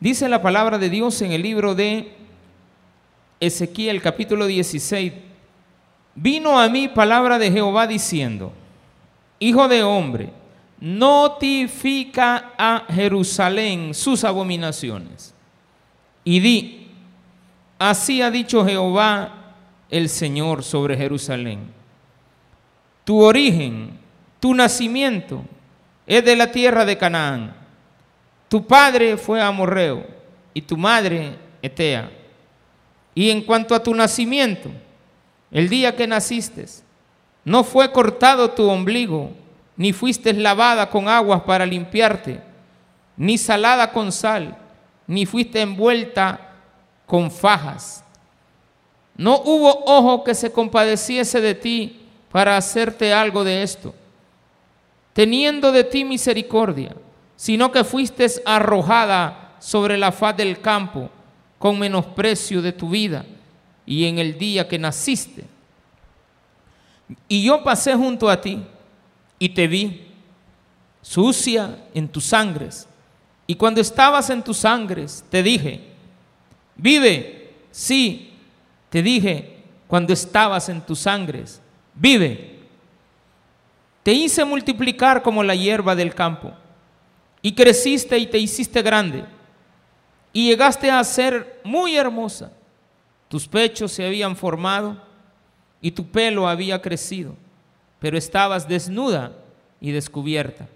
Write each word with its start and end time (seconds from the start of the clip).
Dice 0.00 0.28
la 0.28 0.40
palabra 0.40 0.78
de 0.78 0.90
Dios 0.90 1.20
en 1.22 1.32
el 1.32 1.42
libro 1.42 1.74
de 1.74 2.12
Ezequiel 3.40 4.00
capítulo 4.00 4.46
16. 4.46 5.12
Vino 6.14 6.60
a 6.60 6.68
mí 6.68 6.86
palabra 6.86 7.36
de 7.36 7.50
Jehová 7.50 7.88
diciendo, 7.88 8.52
Hijo 9.40 9.66
de 9.66 9.82
hombre, 9.82 10.30
notifica 10.78 12.52
a 12.56 12.84
Jerusalén 12.88 13.92
sus 13.92 14.22
abominaciones. 14.22 15.34
Y 16.22 16.38
di, 16.38 16.92
así 17.80 18.22
ha 18.22 18.30
dicho 18.30 18.64
Jehová 18.64 19.54
el 19.90 20.08
Señor 20.08 20.62
sobre 20.62 20.96
Jerusalén. 20.96 21.72
Tu 23.02 23.20
origen, 23.20 23.98
tu 24.38 24.54
nacimiento 24.54 25.42
es 26.06 26.24
de 26.24 26.36
la 26.36 26.52
tierra 26.52 26.84
de 26.84 26.96
Canaán 26.96 27.57
tu 28.48 28.66
padre 28.66 29.16
fue 29.16 29.40
amorreo 29.40 30.06
y 30.54 30.62
tu 30.62 30.76
madre 30.76 31.36
etea. 31.60 32.10
Y 33.14 33.30
en 33.30 33.42
cuanto 33.42 33.74
a 33.74 33.82
tu 33.82 33.94
nacimiento, 33.94 34.70
el 35.50 35.68
día 35.68 35.94
que 35.94 36.06
naciste, 36.06 36.64
no 37.44 37.62
fue 37.64 37.92
cortado 37.92 38.50
tu 38.50 38.68
ombligo, 38.68 39.32
ni 39.76 39.92
fuiste 39.92 40.32
lavada 40.32 40.88
con 40.88 41.08
aguas 41.08 41.42
para 41.42 41.66
limpiarte, 41.66 42.40
ni 43.16 43.36
salada 43.36 43.92
con 43.92 44.12
sal, 44.12 44.56
ni 45.06 45.26
fuiste 45.26 45.60
envuelta 45.60 46.40
con 47.06 47.30
fajas. 47.30 48.04
No 49.16 49.40
hubo 49.44 49.84
ojo 49.86 50.24
que 50.24 50.34
se 50.34 50.52
compadeciese 50.52 51.40
de 51.40 51.54
ti 51.54 52.00
para 52.30 52.56
hacerte 52.56 53.12
algo 53.12 53.44
de 53.44 53.62
esto, 53.62 53.94
teniendo 55.12 55.72
de 55.72 55.84
ti 55.84 56.04
misericordia 56.04 56.94
sino 57.38 57.70
que 57.70 57.84
fuiste 57.84 58.26
arrojada 58.44 59.54
sobre 59.60 59.96
la 59.96 60.10
faz 60.10 60.36
del 60.36 60.60
campo 60.60 61.08
con 61.56 61.78
menosprecio 61.78 62.60
de 62.60 62.72
tu 62.72 62.90
vida 62.90 63.24
y 63.86 64.06
en 64.06 64.18
el 64.18 64.36
día 64.36 64.66
que 64.66 64.76
naciste. 64.76 65.44
Y 67.28 67.44
yo 67.44 67.62
pasé 67.62 67.94
junto 67.94 68.28
a 68.28 68.40
ti 68.40 68.60
y 69.38 69.50
te 69.50 69.68
vi, 69.68 70.08
sucia 71.00 71.78
en 71.94 72.08
tus 72.08 72.24
sangres. 72.24 72.88
Y 73.46 73.54
cuando 73.54 73.80
estabas 73.80 74.30
en 74.30 74.42
tus 74.42 74.56
sangres, 74.56 75.24
te 75.30 75.40
dije, 75.40 75.80
vive, 76.74 77.54
sí, 77.70 78.34
te 78.90 79.00
dije, 79.00 79.62
cuando 79.86 80.12
estabas 80.12 80.68
en 80.68 80.80
tus 80.80 80.98
sangres, 80.98 81.60
vive. 81.94 82.58
Te 84.02 84.12
hice 84.12 84.44
multiplicar 84.44 85.22
como 85.22 85.44
la 85.44 85.54
hierba 85.54 85.94
del 85.94 86.16
campo 86.16 86.52
y 87.48 87.52
creciste 87.52 88.18
y 88.18 88.26
te 88.26 88.36
hiciste 88.36 88.82
grande 88.82 89.24
y 90.34 90.48
llegaste 90.50 90.90
a 90.90 91.02
ser 91.02 91.62
muy 91.64 91.96
hermosa. 91.96 92.52
Tus 93.26 93.48
pechos 93.48 93.90
se 93.90 94.04
habían 94.04 94.36
formado 94.36 95.00
y 95.80 95.90
tu 95.90 96.06
pelo 96.06 96.46
había 96.46 96.82
crecido, 96.82 97.34
pero 98.00 98.18
estabas 98.18 98.68
desnuda 98.68 99.32
y 99.80 99.92
descubierta. 99.92 100.68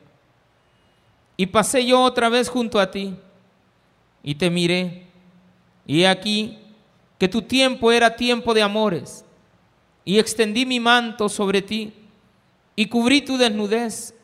Y 1.37 1.45
pasé 1.45 1.85
yo 1.85 2.01
otra 2.01 2.31
vez 2.31 2.49
junto 2.49 2.81
a 2.81 2.91
ti 2.91 3.17
y 4.23 4.35
te 4.35 4.49
miré 4.49 5.09
y 5.87 6.05
aquí 6.05 6.59
que 7.19 7.29
tu 7.29 7.43
tiempo 7.43 7.93
era 7.93 8.17
tiempo 8.17 8.55
de 8.55 8.63
amores 8.63 9.27
y 10.07 10.19
extendí 10.19 10.65
mi 10.65 10.81
manto 10.81 11.29
sobre 11.29 11.61
ti 11.61 11.93
y 12.75 12.87
cubrí 12.87 13.21
tu 13.21 13.37
desnudez 13.37 14.15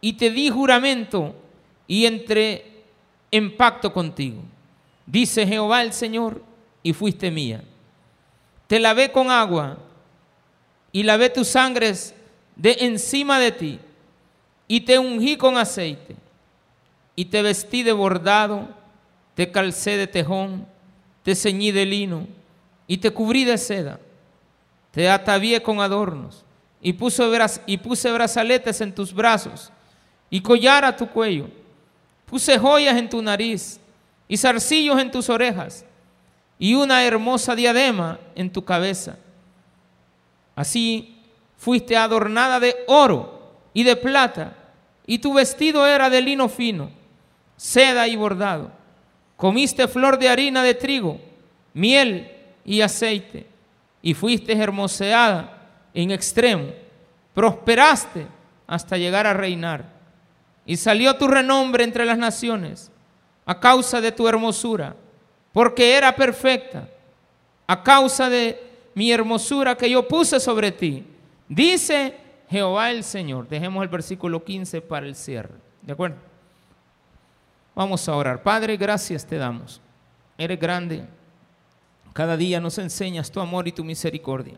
y 0.00 0.12
te 0.12 0.30
di 0.30 0.48
juramento 0.50 1.40
y 1.86 2.06
entré 2.06 2.82
en 3.30 3.56
pacto 3.56 3.92
contigo. 3.92 4.42
Dice 5.06 5.46
Jehová 5.46 5.82
el 5.82 5.92
Señor, 5.92 6.40
y 6.84 6.92
fuiste 6.92 7.32
mía. 7.32 7.64
Te 8.68 8.78
lavé 8.78 9.10
con 9.10 9.30
agua 9.30 9.78
y 10.92 11.02
lavé 11.02 11.30
tus 11.30 11.48
sangres 11.48 12.14
de 12.54 12.76
encima 12.80 13.40
de 13.40 13.50
ti 13.50 13.80
y 14.68 14.82
te 14.82 14.98
ungí 14.98 15.36
con 15.36 15.56
aceite 15.56 16.14
y 17.16 17.24
te 17.24 17.42
vestí 17.42 17.82
de 17.82 17.92
bordado, 17.92 18.68
te 19.34 19.50
calcé 19.50 19.96
de 19.96 20.06
tejón, 20.06 20.66
te 21.22 21.34
ceñí 21.34 21.72
de 21.72 21.86
lino 21.86 22.26
y 22.86 22.98
te 22.98 23.10
cubrí 23.10 23.44
de 23.44 23.58
seda. 23.58 23.98
Te 24.90 25.08
atavié 25.08 25.60
con 25.62 25.80
adornos 25.80 26.44
y 26.80 26.92
puse, 26.92 28.12
brazaletes 28.12 28.80
en 28.80 28.94
tus 28.94 29.12
brazos 29.12 29.72
y 30.30 30.40
collar 30.40 30.84
a 30.84 30.94
tu 30.94 31.08
cuello 31.08 31.48
Puse 32.26 32.58
joyas 32.58 32.96
en 32.96 33.08
tu 33.08 33.20
nariz 33.22 33.80
y 34.28 34.36
zarcillos 34.36 34.98
en 35.00 35.10
tus 35.10 35.28
orejas 35.28 35.84
y 36.58 36.74
una 36.74 37.04
hermosa 37.04 37.54
diadema 37.54 38.18
en 38.34 38.50
tu 38.50 38.64
cabeza. 38.64 39.16
Así 40.56 41.22
fuiste 41.56 41.96
adornada 41.96 42.60
de 42.60 42.76
oro 42.86 43.52
y 43.72 43.82
de 43.82 43.96
plata, 43.96 44.56
y 45.06 45.18
tu 45.18 45.34
vestido 45.34 45.86
era 45.86 46.08
de 46.08 46.20
lino 46.20 46.48
fino, 46.48 46.90
seda 47.56 48.06
y 48.08 48.16
bordado. 48.16 48.70
Comiste 49.36 49.88
flor 49.88 50.18
de 50.18 50.28
harina 50.28 50.62
de 50.62 50.74
trigo, 50.74 51.20
miel 51.72 52.30
y 52.64 52.80
aceite, 52.80 53.46
y 54.00 54.14
fuiste 54.14 54.52
hermoseada 54.52 55.68
en 55.92 56.10
extremo. 56.12 56.68
Prosperaste 57.34 58.26
hasta 58.66 58.96
llegar 58.96 59.26
a 59.26 59.34
reinar. 59.34 59.93
Y 60.66 60.76
salió 60.76 61.16
tu 61.16 61.28
renombre 61.28 61.84
entre 61.84 62.04
las 62.04 62.18
naciones 62.18 62.90
a 63.46 63.60
causa 63.60 64.00
de 64.00 64.12
tu 64.12 64.26
hermosura, 64.26 64.96
porque 65.52 65.94
era 65.94 66.14
perfecta, 66.14 66.88
a 67.66 67.82
causa 67.82 68.30
de 68.30 68.60
mi 68.94 69.10
hermosura 69.12 69.76
que 69.76 69.90
yo 69.90 70.06
puse 70.06 70.40
sobre 70.40 70.72
ti. 70.72 71.04
Dice 71.48 72.16
Jehová 72.48 72.90
el 72.90 73.04
Señor. 73.04 73.48
Dejemos 73.48 73.82
el 73.82 73.88
versículo 73.88 74.44
15 74.44 74.80
para 74.80 75.06
el 75.06 75.14
cierre. 75.14 75.54
¿De 75.82 75.92
acuerdo? 75.92 76.16
Vamos 77.74 78.08
a 78.08 78.14
orar. 78.14 78.42
Padre, 78.42 78.76
gracias 78.76 79.26
te 79.26 79.36
damos. 79.36 79.80
Eres 80.38 80.58
grande. 80.58 81.04
Cada 82.12 82.36
día 82.36 82.60
nos 82.60 82.78
enseñas 82.78 83.30
tu 83.30 83.40
amor 83.40 83.66
y 83.66 83.72
tu 83.72 83.82
misericordia. 83.84 84.54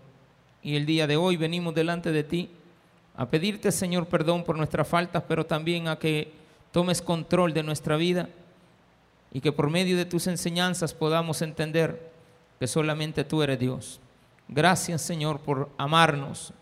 Y 0.63 0.77
el 0.77 0.85
día 0.85 1.07
de 1.07 1.17
hoy 1.17 1.37
venimos 1.37 1.75
delante 1.75 2.13
de 2.13 2.25
ti 2.25 2.51
a 3.17 3.27
pedirte, 3.27 3.73
Señor, 3.73 4.07
perdón 4.07 4.45
por 4.45 4.57
nuestras 4.57 4.87
faltas, 4.87 5.23
pero 5.27 5.47
también 5.47 5.89
a 5.89 5.99
que 5.99 6.33
tomes 6.71 7.01
control 7.01 7.55
de 7.55 7.63
nuestra 7.63 7.97
vida 7.97 8.29
y 9.33 9.41
que 9.41 9.53
por 9.53 9.71
medio 9.71 9.97
de 9.97 10.05
tus 10.05 10.27
enseñanzas 10.27 10.93
podamos 10.93 11.41
entender 11.41 12.13
que 12.59 12.67
solamente 12.67 13.25
tú 13.25 13.43
eres 13.43 13.59
Dios. 13.59 14.01
Gracias, 14.49 15.03
Señor, 15.03 15.41
por 15.41 15.71
amarnos, 15.79 16.53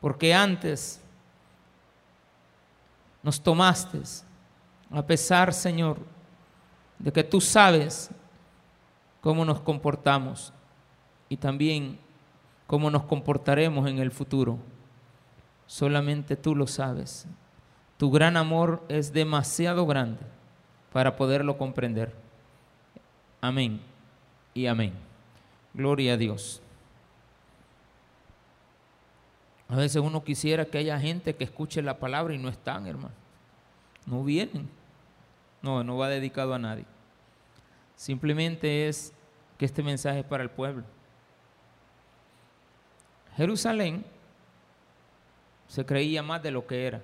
porque 0.00 0.34
antes 0.34 1.00
nos 3.22 3.40
tomaste, 3.40 4.00
a 4.90 5.02
pesar, 5.06 5.54
Señor, 5.54 5.98
de 6.98 7.12
que 7.12 7.24
tú 7.24 7.40
sabes 7.40 8.10
cómo 9.20 9.44
nos 9.44 9.60
comportamos 9.60 10.52
y 11.28 11.36
también 11.36 11.98
cómo 12.66 12.90
nos 12.90 13.04
comportaremos 13.04 13.88
en 13.88 13.98
el 13.98 14.10
futuro. 14.10 14.58
Solamente 15.72 16.36
tú 16.36 16.54
lo 16.54 16.66
sabes. 16.66 17.26
Tu 17.96 18.10
gran 18.10 18.36
amor 18.36 18.84
es 18.90 19.14
demasiado 19.14 19.86
grande 19.86 20.20
para 20.92 21.16
poderlo 21.16 21.56
comprender. 21.56 22.14
Amén 23.40 23.80
y 24.52 24.66
amén. 24.66 24.92
Gloria 25.72 26.12
a 26.12 26.16
Dios. 26.18 26.60
A 29.66 29.76
veces 29.76 30.02
uno 30.02 30.22
quisiera 30.22 30.66
que 30.66 30.76
haya 30.76 31.00
gente 31.00 31.34
que 31.36 31.44
escuche 31.44 31.80
la 31.80 31.98
palabra 31.98 32.34
y 32.34 32.38
no 32.38 32.50
están, 32.50 32.86
hermano. 32.86 33.14
No 34.04 34.22
vienen. 34.24 34.68
No, 35.62 35.82
no 35.82 35.96
va 35.96 36.10
dedicado 36.10 36.52
a 36.52 36.58
nadie. 36.58 36.84
Simplemente 37.96 38.88
es 38.88 39.14
que 39.56 39.64
este 39.64 39.82
mensaje 39.82 40.18
es 40.18 40.26
para 40.26 40.42
el 40.42 40.50
pueblo. 40.50 40.84
Jerusalén 43.38 44.11
se 45.72 45.86
creía 45.86 46.22
más 46.22 46.42
de 46.42 46.50
lo 46.50 46.66
que 46.66 46.86
era. 46.86 47.00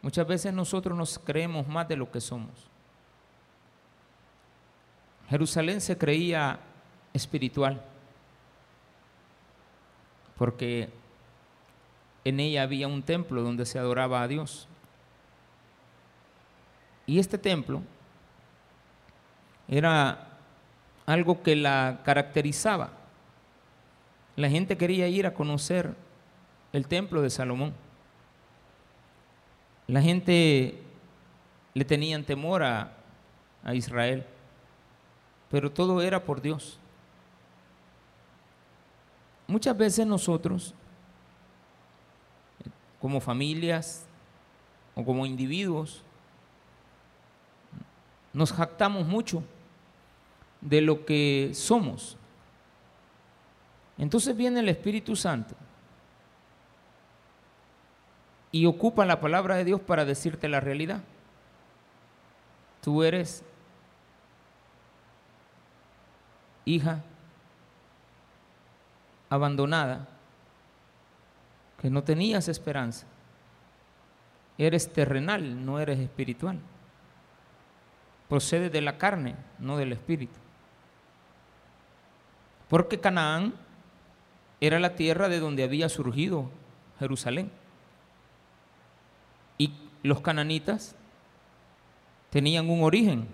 Muchas 0.00 0.26
veces 0.26 0.50
nosotros 0.50 0.96
nos 0.96 1.18
creemos 1.18 1.68
más 1.68 1.86
de 1.86 1.94
lo 1.94 2.10
que 2.10 2.22
somos. 2.22 2.54
Jerusalén 5.28 5.82
se 5.82 5.98
creía 5.98 6.58
espiritual 7.12 7.82
porque 10.38 10.88
en 12.24 12.40
ella 12.40 12.62
había 12.62 12.88
un 12.88 13.02
templo 13.02 13.42
donde 13.42 13.66
se 13.66 13.78
adoraba 13.78 14.22
a 14.22 14.28
Dios. 14.28 14.66
Y 17.04 17.18
este 17.18 17.36
templo 17.36 17.82
era 19.68 20.28
algo 21.04 21.42
que 21.42 21.56
la 21.56 22.00
caracterizaba. 22.06 22.90
La 24.36 24.48
gente 24.48 24.78
quería 24.78 25.06
ir 25.08 25.26
a 25.26 25.34
conocer 25.34 26.03
el 26.74 26.88
templo 26.88 27.22
de 27.22 27.30
Salomón. 27.30 27.72
La 29.86 30.02
gente 30.02 30.82
le 31.72 31.84
tenían 31.84 32.24
temor 32.24 32.64
a, 32.64 32.92
a 33.62 33.74
Israel, 33.76 34.26
pero 35.52 35.70
todo 35.70 36.02
era 36.02 36.24
por 36.24 36.42
Dios. 36.42 36.80
Muchas 39.46 39.76
veces 39.76 40.04
nosotros, 40.04 40.74
como 43.00 43.20
familias 43.20 44.04
o 44.96 45.04
como 45.04 45.26
individuos, 45.26 46.02
nos 48.32 48.52
jactamos 48.52 49.06
mucho 49.06 49.44
de 50.60 50.80
lo 50.80 51.06
que 51.06 51.52
somos. 51.54 52.16
Entonces 53.96 54.36
viene 54.36 54.58
el 54.58 54.68
Espíritu 54.68 55.14
Santo 55.14 55.54
y 58.54 58.66
ocupa 58.66 59.04
la 59.04 59.20
palabra 59.20 59.56
de 59.56 59.64
Dios 59.64 59.80
para 59.80 60.04
decirte 60.04 60.48
la 60.48 60.60
realidad. 60.60 61.02
Tú 62.82 63.02
eres 63.02 63.42
hija 66.64 67.02
abandonada, 69.28 70.06
que 71.82 71.90
no 71.90 72.04
tenías 72.04 72.46
esperanza. 72.46 73.08
Eres 74.56 74.92
terrenal, 74.92 75.66
no 75.66 75.80
eres 75.80 75.98
espiritual. 75.98 76.60
Procede 78.28 78.70
de 78.70 78.80
la 78.82 78.98
carne, 78.98 79.34
no 79.58 79.76
del 79.76 79.94
espíritu. 79.94 80.38
Porque 82.68 83.00
Canaán 83.00 83.54
era 84.60 84.78
la 84.78 84.94
tierra 84.94 85.28
de 85.28 85.40
donde 85.40 85.64
había 85.64 85.88
surgido 85.88 86.52
Jerusalén. 87.00 87.63
Los 90.04 90.20
cananitas 90.20 90.94
tenían 92.28 92.68
un 92.68 92.82
origen. 92.82 93.26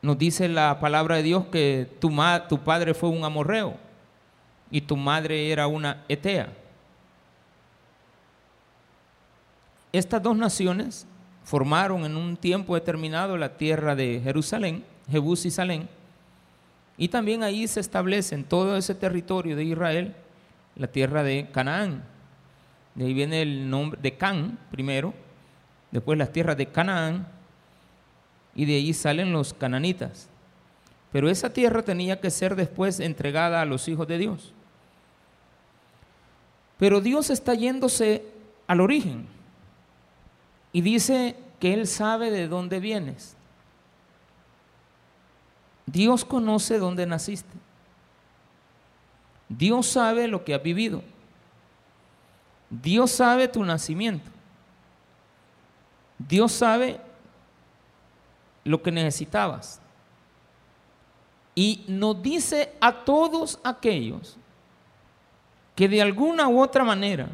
Nos 0.00 0.16
dice 0.16 0.48
la 0.48 0.78
palabra 0.78 1.16
de 1.16 1.24
Dios 1.24 1.46
que 1.46 1.90
tu, 2.00 2.10
tu 2.48 2.58
padre 2.60 2.94
fue 2.94 3.08
un 3.08 3.24
amorreo 3.24 3.74
y 4.70 4.80
tu 4.82 4.96
madre 4.96 5.50
era 5.50 5.66
una 5.66 6.04
etea. 6.08 6.52
Estas 9.92 10.22
dos 10.22 10.36
naciones 10.36 11.04
formaron 11.42 12.04
en 12.04 12.16
un 12.16 12.36
tiempo 12.36 12.76
determinado 12.76 13.36
la 13.36 13.56
tierra 13.56 13.96
de 13.96 14.20
Jerusalén, 14.22 14.84
Jebús 15.10 15.44
y 15.44 15.50
Salén, 15.50 15.88
y 16.96 17.08
también 17.08 17.42
ahí 17.42 17.66
se 17.66 17.80
establece 17.80 18.36
en 18.36 18.44
todo 18.44 18.76
ese 18.76 18.94
territorio 18.94 19.56
de 19.56 19.64
Israel 19.64 20.14
la 20.76 20.86
tierra 20.86 21.24
de 21.24 21.48
Canaán. 21.50 22.11
De 22.94 23.06
ahí 23.06 23.14
viene 23.14 23.42
el 23.42 23.70
nombre 23.70 24.00
de 24.00 24.16
Can 24.16 24.58
primero, 24.70 25.14
después 25.90 26.18
las 26.18 26.32
tierras 26.32 26.56
de 26.56 26.66
Canaán, 26.66 27.26
y 28.54 28.66
de 28.66 28.74
ahí 28.74 28.92
salen 28.92 29.32
los 29.32 29.54
cananitas. 29.54 30.28
Pero 31.10 31.28
esa 31.28 31.52
tierra 31.52 31.82
tenía 31.82 32.20
que 32.20 32.30
ser 32.30 32.56
después 32.56 33.00
entregada 33.00 33.60
a 33.60 33.66
los 33.66 33.88
hijos 33.88 34.06
de 34.08 34.18
Dios. 34.18 34.52
Pero 36.78 37.00
Dios 37.00 37.30
está 37.30 37.54
yéndose 37.54 38.24
al 38.66 38.80
origen 38.80 39.26
y 40.72 40.80
dice 40.80 41.36
que 41.60 41.74
Él 41.74 41.86
sabe 41.86 42.30
de 42.30 42.48
dónde 42.48 42.80
vienes. 42.80 43.36
Dios 45.86 46.24
conoce 46.24 46.78
dónde 46.78 47.06
naciste. 47.06 47.56
Dios 49.48 49.86
sabe 49.86 50.28
lo 50.28 50.44
que 50.44 50.54
has 50.54 50.62
vivido. 50.62 51.02
Dios 52.80 53.10
sabe 53.10 53.48
tu 53.48 53.62
nacimiento. 53.62 54.30
Dios 56.16 56.52
sabe 56.52 56.98
lo 58.64 58.82
que 58.82 58.90
necesitabas. 58.90 59.78
Y 61.54 61.84
nos 61.86 62.22
dice 62.22 62.72
a 62.80 63.04
todos 63.04 63.60
aquellos 63.62 64.38
que 65.76 65.86
de 65.86 66.00
alguna 66.00 66.48
u 66.48 66.62
otra 66.62 66.82
manera 66.82 67.28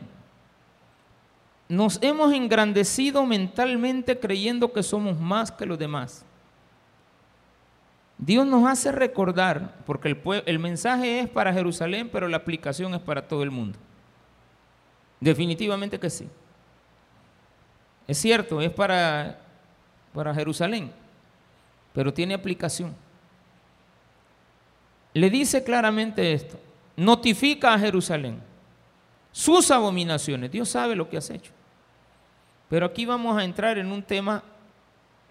nos 1.69 2.03
hemos 2.03 2.33
engrandecido 2.33 3.25
mentalmente 3.25 4.19
creyendo 4.19 4.73
que 4.73 4.83
somos 4.83 5.21
más 5.21 5.53
que 5.53 5.67
los 5.67 5.79
demás. 5.79 6.25
Dios 8.17 8.45
nos 8.45 8.69
hace 8.69 8.91
recordar, 8.91 9.77
porque 9.87 10.09
el, 10.09 10.43
el, 10.47 10.59
mensaje 10.59 11.21
es 11.21 11.29
para 11.29 11.53
Jerusalén, 11.53 12.09
pero 12.13 12.27
la 12.27 12.39
aplicación 12.39 12.93
es 12.95 13.01
para 13.01 13.29
todo 13.29 13.45
el 13.45 13.53
mundo. 13.53 13.79
Definitivamente 15.21 15.99
que 15.99 16.11
sí. 16.11 16.29
Es 18.07 18.19
cierto, 18.19 18.61
es 18.61 18.71
para, 18.71 19.39
para 20.15 20.35
Jerusalén, 20.35 20.91
pero 21.93 22.13
tiene 22.13 22.35
aplicación. 22.35 22.95
Le 25.13 25.31
dice 25.31 25.63
claramente 25.65 26.33
esto, 26.33 26.59
notifica 26.97 27.75
a 27.75 27.79
Jerusalén 27.79 28.41
sus 29.33 29.71
abominaciones. 29.71 30.51
Dios 30.51 30.69
sabe 30.69 30.97
lo 30.97 31.09
que 31.09 31.17
has 31.17 31.31
hecho. 31.31 31.53
Pero 32.69 32.87
aquí 32.87 33.05
vamos 33.07 33.37
a 33.37 33.45
entrar 33.45 33.79
en 33.79 33.91
un 33.91 34.03
tema, 34.03 34.43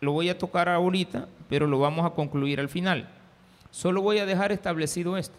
lo 0.02 0.12
voy 0.12 0.30
a 0.30 0.38
tocar 0.38 0.70
ahorita, 0.70 1.28
pero 1.50 1.68
lo 1.68 1.80
vamos 1.80 2.06
a 2.06 2.12
concluir 2.12 2.60
al 2.60 2.70
final. 2.70 3.10
Solo 3.72 4.02
voy 4.02 4.20
a 4.20 4.26
dejar 4.26 4.52
establecido 4.52 5.18
esto. 5.18 5.36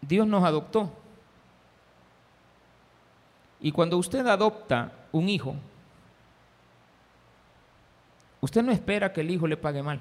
Dios 0.00 0.26
nos 0.26 0.44
adoptó. 0.44 0.90
Y 3.60 3.72
cuando 3.72 3.98
usted 3.98 4.26
adopta 4.26 4.92
un 5.12 5.28
hijo, 5.28 5.54
usted 8.40 8.62
no 8.62 8.72
espera 8.72 9.12
que 9.12 9.20
el 9.20 9.30
hijo 9.30 9.46
le 9.46 9.56
pague 9.56 9.82
mal. 9.82 10.00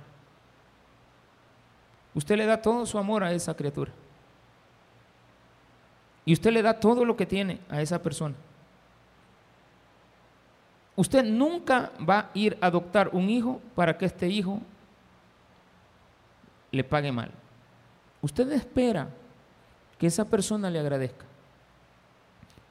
Usted 2.14 2.38
le 2.38 2.46
da 2.46 2.62
todo 2.62 2.86
su 2.86 2.98
amor 2.98 3.24
a 3.24 3.32
esa 3.32 3.56
criatura. 3.56 3.92
Y 6.26 6.34
usted 6.34 6.52
le 6.52 6.62
da 6.62 6.80
todo 6.80 7.06
lo 7.06 7.16
que 7.16 7.26
tiene 7.26 7.60
a 7.70 7.82
esa 7.82 8.02
persona. 8.02 8.36
Usted 10.96 11.24
nunca 11.24 11.92
va 12.08 12.20
a 12.20 12.30
ir 12.34 12.58
a 12.62 12.68
adoptar 12.68 13.10
un 13.14 13.30
hijo 13.30 13.62
para 13.74 13.98
que 13.98 14.06
este 14.06 14.28
hijo 14.28 14.60
le 16.72 16.84
pague 16.84 17.12
mal. 17.12 17.32
Usted 18.22 18.52
espera 18.52 19.08
que 20.00 20.08
esa 20.08 20.26
persona 20.26 20.72
le 20.72 20.80
agradezca. 20.80 21.26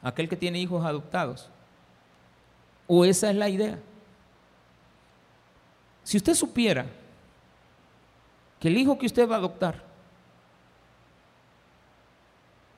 Aquel 0.02 0.28
que 0.28 0.36
tiene 0.36 0.58
hijos 0.58 0.84
adoptados. 0.84 1.48
O 2.86 3.04
esa 3.04 3.30
es 3.30 3.36
la 3.36 3.48
idea. 3.48 3.78
Si 6.02 6.16
usted 6.16 6.34
supiera 6.34 6.86
que 8.58 8.68
el 8.68 8.76
hijo 8.76 8.98
que 8.98 9.06
usted 9.06 9.28
va 9.28 9.36
a 9.36 9.38
adoptar 9.38 9.88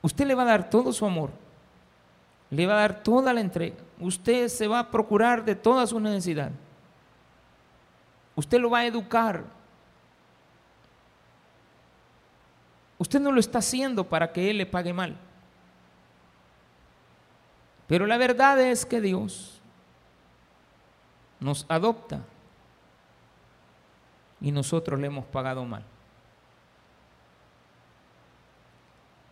Usted 0.01 0.25
le 0.25 0.35
va 0.35 0.43
a 0.43 0.45
dar 0.45 0.69
todo 0.69 0.91
su 0.91 1.05
amor, 1.05 1.29
le 2.49 2.65
va 2.65 2.73
a 2.73 2.81
dar 2.81 3.03
toda 3.03 3.33
la 3.33 3.41
entrega. 3.41 3.75
Usted 3.99 4.47
se 4.47 4.67
va 4.67 4.79
a 4.79 4.91
procurar 4.91 5.45
de 5.45 5.55
toda 5.55 5.85
su 5.85 5.99
necesidad. 5.99 6.51
Usted 8.35 8.59
lo 8.59 8.69
va 8.69 8.79
a 8.79 8.85
educar. 8.85 9.43
Usted 13.01 13.19
no 13.19 13.31
lo 13.31 13.39
está 13.39 13.57
haciendo 13.57 14.03
para 14.03 14.31
que 14.31 14.51
Él 14.51 14.59
le 14.59 14.67
pague 14.67 14.93
mal. 14.93 15.17
Pero 17.87 18.05
la 18.05 18.15
verdad 18.17 18.61
es 18.61 18.85
que 18.85 19.01
Dios 19.01 19.59
nos 21.39 21.65
adopta 21.67 22.21
y 24.39 24.51
nosotros 24.51 24.99
le 24.99 25.07
hemos 25.07 25.25
pagado 25.25 25.65
mal. 25.65 25.83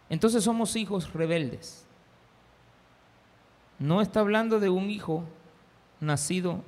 Entonces 0.09 0.43
somos 0.43 0.75
hijos 0.75 1.13
rebeldes. 1.13 1.85
No 3.77 4.01
está 4.01 4.21
hablando 4.21 4.59
de 4.59 4.71
un 4.71 4.89
hijo 4.89 5.25
nacido 5.99 6.63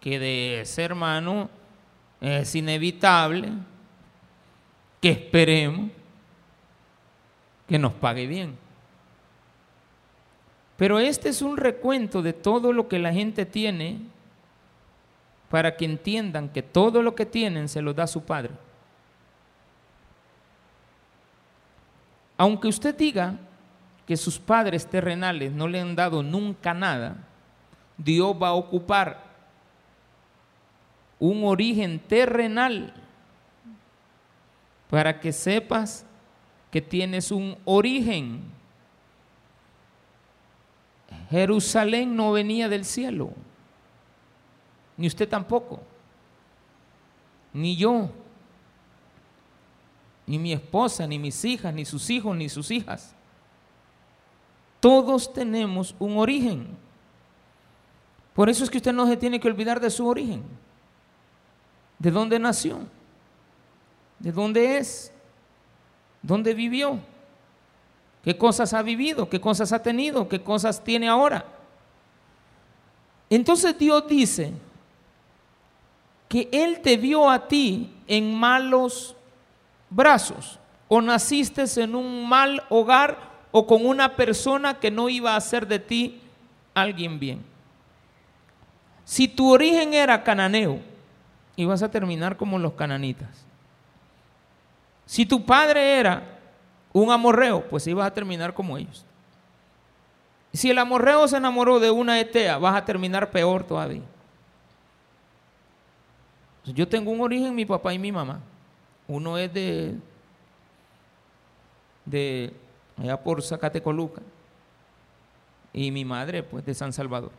que 0.00 0.18
de 0.18 0.62
ser 0.64 0.92
hermano 0.92 1.50
es 2.22 2.54
inevitable 2.54 3.52
que 5.02 5.10
esperemos 5.10 5.90
que 7.68 7.78
nos 7.78 7.92
pague 7.94 8.26
bien. 8.26 8.56
Pero 10.76 10.98
este 10.98 11.30
es 11.30 11.42
un 11.42 11.56
recuento 11.56 12.22
de 12.22 12.32
todo 12.32 12.72
lo 12.72 12.88
que 12.88 12.98
la 12.98 13.12
gente 13.12 13.46
tiene 13.46 14.00
para 15.50 15.76
que 15.76 15.84
entiendan 15.84 16.48
que 16.48 16.62
todo 16.62 17.02
lo 17.02 17.14
que 17.14 17.24
tienen 17.24 17.68
se 17.68 17.80
lo 17.80 17.94
da 17.94 18.06
su 18.06 18.24
padre. 18.24 18.50
Aunque 22.36 22.68
usted 22.68 22.94
diga 22.94 23.36
que 24.06 24.16
sus 24.16 24.38
padres 24.38 24.86
terrenales 24.86 25.52
no 25.52 25.66
le 25.66 25.80
han 25.80 25.96
dado 25.96 26.22
nunca 26.22 26.74
nada, 26.74 27.16
Dios 27.96 28.36
va 28.40 28.48
a 28.48 28.54
ocupar 28.54 29.24
un 31.18 31.44
origen 31.44 31.98
terrenal 31.98 32.92
para 34.90 35.18
que 35.18 35.32
sepas 35.32 36.04
que 36.70 36.80
tienes 36.80 37.30
un 37.30 37.56
origen 37.64 38.56
Jerusalén 41.30 42.14
no 42.14 42.32
venía 42.32 42.68
del 42.68 42.84
cielo, 42.84 43.30
ni 44.96 45.06
usted 45.06 45.28
tampoco, 45.28 45.80
ni 47.52 47.76
yo, 47.76 48.10
ni 50.26 50.38
mi 50.38 50.52
esposa, 50.52 51.06
ni 51.06 51.18
mis 51.18 51.44
hijas, 51.44 51.74
ni 51.74 51.84
sus 51.84 52.08
hijos, 52.10 52.36
ni 52.36 52.48
sus 52.48 52.70
hijas. 52.70 53.14
Todos 54.80 55.32
tenemos 55.32 55.94
un 55.98 56.16
origen. 56.16 56.76
Por 58.34 58.48
eso 58.48 58.62
es 58.62 58.70
que 58.70 58.76
usted 58.76 58.92
no 58.92 59.06
se 59.06 59.16
tiene 59.16 59.40
que 59.40 59.48
olvidar 59.48 59.80
de 59.80 59.90
su 59.90 60.06
origen, 60.06 60.42
de 61.98 62.10
dónde 62.10 62.38
nació, 62.38 62.80
de 64.18 64.30
dónde 64.30 64.78
es, 64.78 65.12
dónde 66.22 66.54
vivió, 66.54 66.98
qué 68.22 68.36
cosas 68.36 68.74
ha 68.74 68.82
vivido, 68.82 69.28
qué 69.28 69.40
cosas 69.40 69.72
ha 69.72 69.82
tenido, 69.82 70.28
qué 70.28 70.42
cosas 70.42 70.82
tiene 70.82 71.08
ahora. 71.08 71.44
Entonces 73.30 73.78
Dios 73.78 74.06
dice 74.08 74.52
que 76.28 76.48
Él 76.52 76.80
te 76.80 76.96
vio 76.96 77.30
a 77.30 77.48
ti 77.48 77.92
en 78.06 78.34
malos 78.34 79.16
brazos 79.90 80.58
o 80.88 81.00
naciste 81.00 81.64
en 81.76 81.94
un 81.94 82.28
mal 82.28 82.62
hogar 82.68 83.18
o 83.50 83.66
con 83.66 83.86
una 83.86 84.16
persona 84.16 84.78
que 84.78 84.90
no 84.90 85.08
iba 85.08 85.32
a 85.32 85.36
hacer 85.36 85.66
de 85.66 85.78
ti 85.78 86.20
alguien 86.74 87.18
bien. 87.18 87.42
Si 89.04 89.28
tu 89.28 89.52
origen 89.52 89.94
era 89.94 90.22
cananeo, 90.22 90.80
ibas 91.54 91.82
a 91.82 91.90
terminar 91.90 92.36
como 92.36 92.58
los 92.58 92.72
cananitas. 92.74 93.45
Si 95.06 95.24
tu 95.24 95.44
padre 95.46 95.98
era 95.98 96.38
un 96.92 97.10
amorreo, 97.10 97.66
pues 97.68 97.86
ibas 97.86 98.06
a 98.06 98.12
terminar 98.12 98.52
como 98.52 98.76
ellos. 98.76 99.06
Si 100.52 100.70
el 100.70 100.78
amorreo 100.78 101.26
se 101.28 101.36
enamoró 101.36 101.78
de 101.78 101.90
una 101.90 102.18
etea, 102.18 102.58
vas 102.58 102.76
a 102.76 102.84
terminar 102.84 103.30
peor 103.30 103.64
todavía. 103.64 104.02
Yo 106.64 106.88
tengo 106.88 107.12
un 107.12 107.20
origen, 107.20 107.54
mi 107.54 107.64
papá 107.64 107.94
y 107.94 107.98
mi 107.98 108.10
mamá. 108.10 108.40
Uno 109.06 109.38
es 109.38 109.52
de, 109.52 109.94
de 112.04 112.52
allá 112.96 113.22
por 113.22 113.40
Zacatecoluca 113.42 114.22
y 115.72 115.90
mi 115.90 116.04
madre, 116.04 116.42
pues 116.42 116.64
de 116.64 116.74
San 116.74 116.92
Salvador. 116.92 117.30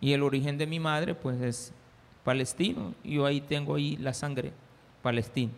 Y 0.00 0.12
el 0.12 0.22
origen 0.22 0.58
de 0.58 0.66
mi 0.66 0.78
madre, 0.78 1.14
pues 1.14 1.40
es 1.40 1.72
palestino. 2.22 2.94
Y 3.02 3.14
yo 3.14 3.26
ahí 3.26 3.40
tengo 3.40 3.74
ahí 3.74 3.96
la 3.96 4.12
sangre 4.12 4.52
palestina. 5.02 5.52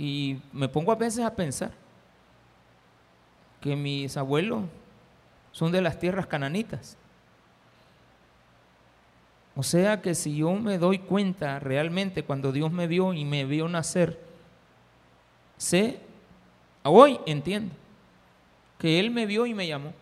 Y 0.00 0.40
me 0.50 0.66
pongo 0.66 0.92
a 0.92 0.94
veces 0.94 1.22
a 1.22 1.36
pensar 1.36 1.72
que 3.60 3.76
mis 3.76 4.16
abuelos 4.16 4.62
son 5.52 5.70
de 5.72 5.82
las 5.82 5.98
tierras 5.98 6.26
cananitas. 6.26 6.96
O 9.54 9.62
sea 9.62 10.00
que 10.00 10.14
si 10.14 10.34
yo 10.36 10.54
me 10.54 10.78
doy 10.78 11.00
cuenta 11.00 11.58
realmente 11.58 12.24
cuando 12.24 12.50
Dios 12.50 12.72
me 12.72 12.86
vio 12.86 13.12
y 13.12 13.26
me 13.26 13.44
vio 13.44 13.68
nacer, 13.68 14.18
sé, 15.58 16.00
hoy 16.82 17.20
entiendo, 17.26 17.74
que 18.78 18.98
Él 19.00 19.10
me 19.10 19.26
vio 19.26 19.44
y 19.44 19.52
me 19.52 19.66
llamó. 19.66 19.92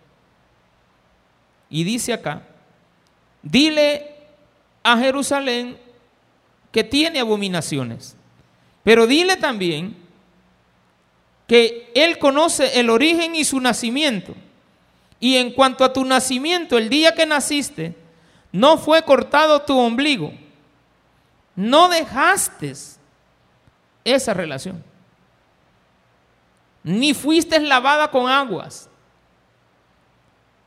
Y 1.70 1.82
dice 1.82 2.12
acá, 2.12 2.42
Dile 3.42 4.14
a 4.84 4.96
Jerusalén 4.96 5.76
que 6.70 6.84
tiene 6.84 7.18
abominaciones, 7.18 8.16
pero 8.88 9.07
dile 9.07 9.37
también 9.37 9.95
que 11.47 11.92
Él 11.95 12.18
conoce 12.18 12.80
el 12.80 12.88
origen 12.88 13.35
y 13.35 13.45
su 13.45 13.61
nacimiento. 13.61 14.35
Y 15.21 15.37
en 15.37 15.52
cuanto 15.52 15.85
a 15.85 15.92
tu 15.92 16.07
nacimiento, 16.07 16.78
el 16.78 16.88
día 16.88 17.14
que 17.14 17.26
naciste, 17.26 17.95
no 18.50 18.78
fue 18.78 19.02
cortado 19.02 19.61
tu 19.61 19.78
ombligo. 19.78 20.33
No 21.54 21.90
dejaste 21.90 22.73
esa 24.04 24.33
relación. 24.33 24.83
Ni 26.83 27.12
fuiste 27.12 27.61
lavada 27.61 28.11
con 28.11 28.26
aguas. 28.26 28.88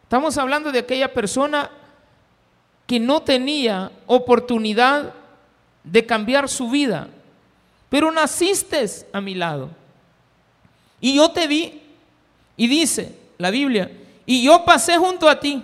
Estamos 0.04 0.38
hablando 0.38 0.72
de 0.72 0.78
aquella 0.78 1.12
persona 1.12 1.72
que 2.86 3.00
no 3.00 3.24
tenía 3.24 3.92
oportunidad 4.06 5.12
de 5.84 6.06
cambiar 6.06 6.48
su 6.48 6.70
vida, 6.70 7.08
pero 7.92 8.10
naciste 8.10 8.86
a 9.12 9.20
mi 9.20 9.36
lado. 9.36 9.70
Y 11.02 11.18
yo 11.18 11.30
te 11.30 11.46
vi, 11.46 11.82
y 12.56 12.68
dice 12.70 13.20
la 13.38 13.50
Biblia, 13.50 13.92
y 14.26 14.42
yo 14.46 14.64
pasé 14.64 14.98
junto 14.98 15.28
a 15.28 15.38
ti, 15.38 15.62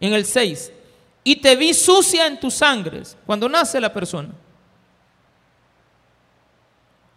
en 0.00 0.14
el 0.14 0.24
6, 0.24 0.72
y 1.22 1.36
te 1.36 1.54
vi 1.54 1.74
sucia 1.74 2.26
en 2.26 2.40
tus 2.40 2.54
sangres, 2.54 3.18
cuando 3.26 3.50
nace 3.50 3.78
la 3.78 3.92
persona. 3.92 4.30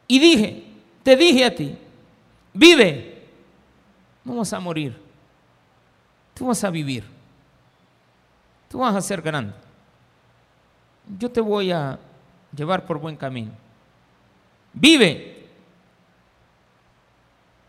Y 0.05 0.19
dije, 0.19 0.65
te 1.01 1.15
dije 1.15 1.45
a 1.45 1.55
ti, 1.55 1.77
vive, 2.53 3.25
vamos 4.25 4.51
a 4.51 4.59
morir, 4.59 5.01
tú 6.33 6.47
vas 6.47 6.61
a 6.65 6.69
vivir. 6.69 7.05
Tú 8.67 8.79
vas 8.79 8.95
a 8.95 9.01
ser 9.01 9.21
grande. 9.21 9.53
Yo 11.17 11.31
te 11.31 11.41
voy 11.41 11.71
a 11.71 11.97
llevar 12.55 12.85
por 12.85 12.99
buen 12.99 13.15
camino. 13.15 13.51
Vive. 14.79 15.48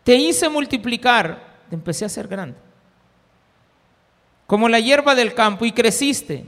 Te 0.03 0.15
hice 0.15 0.49
multiplicar, 0.49 1.59
te 1.69 1.75
empecé 1.75 2.05
a 2.05 2.09
ser 2.09 2.27
grande. 2.27 2.57
Como 4.47 4.67
la 4.67 4.79
hierba 4.79 5.13
del 5.13 5.33
campo 5.33 5.65
y 5.65 5.71
creciste 5.71 6.45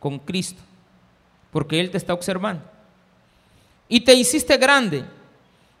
con 0.00 0.18
Cristo, 0.18 0.62
porque 1.50 1.78
Él 1.78 1.90
te 1.90 1.98
está 1.98 2.14
observando. 2.14 2.64
Y 3.88 4.00
te 4.00 4.14
hiciste 4.14 4.56
grande 4.56 5.04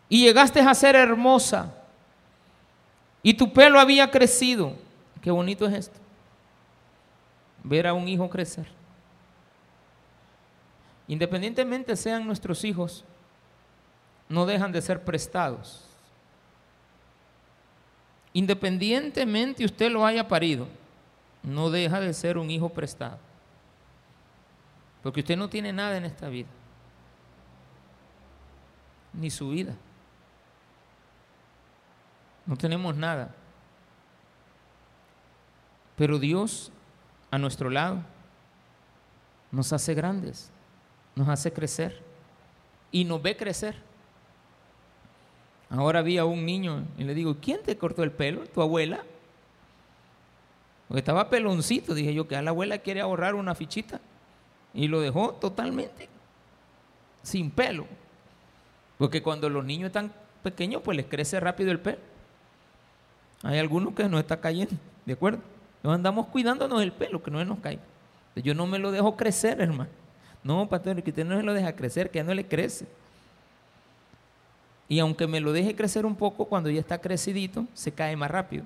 y 0.08 0.24
llegaste 0.24 0.60
a 0.60 0.74
ser 0.74 0.94
hermosa 0.94 1.74
y 3.22 3.34
tu 3.34 3.52
pelo 3.52 3.80
había 3.80 4.10
crecido. 4.10 4.74
Qué 5.22 5.30
bonito 5.30 5.66
es 5.66 5.74
esto 5.74 6.02
ver 7.64 7.86
a 7.86 7.92
un 7.92 8.08
hijo 8.08 8.28
crecer. 8.28 8.66
Independientemente 11.08 11.96
sean 11.96 12.26
nuestros 12.26 12.64
hijos, 12.64 13.04
no 14.32 14.46
dejan 14.46 14.72
de 14.72 14.80
ser 14.80 15.04
prestados. 15.04 15.84
Independientemente 18.32 19.62
usted 19.62 19.92
lo 19.92 20.06
haya 20.06 20.26
parido, 20.26 20.68
no 21.42 21.68
deja 21.68 22.00
de 22.00 22.14
ser 22.14 22.38
un 22.38 22.50
hijo 22.50 22.70
prestado. 22.70 23.18
Porque 25.02 25.20
usted 25.20 25.36
no 25.36 25.50
tiene 25.50 25.70
nada 25.70 25.98
en 25.98 26.06
esta 26.06 26.30
vida, 26.30 26.48
ni 29.12 29.30
su 29.30 29.50
vida. 29.50 29.74
No 32.46 32.56
tenemos 32.56 32.96
nada. 32.96 33.34
Pero 35.94 36.18
Dios 36.18 36.72
a 37.30 37.36
nuestro 37.36 37.68
lado, 37.68 38.02
nos 39.50 39.74
hace 39.74 39.92
grandes, 39.92 40.50
nos 41.14 41.28
hace 41.28 41.52
crecer 41.52 42.02
y 42.90 43.04
nos 43.04 43.20
ve 43.20 43.36
crecer. 43.36 43.91
Ahora 45.72 46.02
vi 46.02 46.18
a 46.18 46.26
un 46.26 46.44
niño 46.44 46.84
y 46.98 47.04
le 47.04 47.14
digo, 47.14 47.36
¿quién 47.40 47.62
te 47.62 47.78
cortó 47.78 48.02
el 48.02 48.12
pelo? 48.12 48.44
¿Tu 48.44 48.60
abuela? 48.60 49.02
Porque 50.86 50.98
estaba 50.98 51.30
peloncito, 51.30 51.94
dije 51.94 52.12
yo 52.12 52.28
que 52.28 52.36
a 52.36 52.42
la 52.42 52.50
abuela 52.50 52.76
quiere 52.78 53.00
ahorrar 53.00 53.34
una 53.34 53.54
fichita 53.54 53.98
y 54.74 54.86
lo 54.86 55.00
dejó 55.00 55.32
totalmente 55.32 56.10
sin 57.22 57.50
pelo. 57.50 57.86
Porque 58.98 59.22
cuando 59.22 59.48
los 59.48 59.64
niños 59.64 59.86
están 59.86 60.12
pequeños, 60.42 60.82
pues 60.82 60.94
les 60.94 61.06
crece 61.06 61.40
rápido 61.40 61.70
el 61.70 61.80
pelo. 61.80 62.00
Hay 63.42 63.58
algunos 63.58 63.94
que 63.94 64.06
no 64.10 64.18
está 64.18 64.42
cayendo, 64.42 64.74
¿de 65.06 65.14
acuerdo? 65.14 65.40
Nos 65.82 65.94
andamos 65.94 66.26
cuidándonos 66.26 66.82
el 66.82 66.92
pelo, 66.92 67.22
que 67.22 67.30
no 67.30 67.42
nos 67.46 67.60
caiga. 67.60 67.82
Yo 68.36 68.54
no 68.54 68.66
me 68.66 68.78
lo 68.78 68.90
dejo 68.90 69.16
crecer, 69.16 69.58
hermano. 69.58 69.90
No, 70.44 70.68
pastor, 70.68 71.02
que 71.02 71.10
usted 71.10 71.24
no 71.24 71.38
se 71.38 71.42
lo 71.42 71.54
deja 71.54 71.74
crecer, 71.74 72.10
que 72.10 72.18
ya 72.18 72.24
no 72.24 72.34
le 72.34 72.46
crece. 72.46 72.86
Y 74.88 74.98
aunque 74.98 75.26
me 75.26 75.40
lo 75.40 75.52
deje 75.52 75.74
crecer 75.74 76.04
un 76.04 76.16
poco, 76.16 76.44
cuando 76.44 76.70
ya 76.70 76.80
está 76.80 77.00
crecidito, 77.00 77.66
se 77.72 77.92
cae 77.92 78.16
más 78.16 78.30
rápido. 78.30 78.64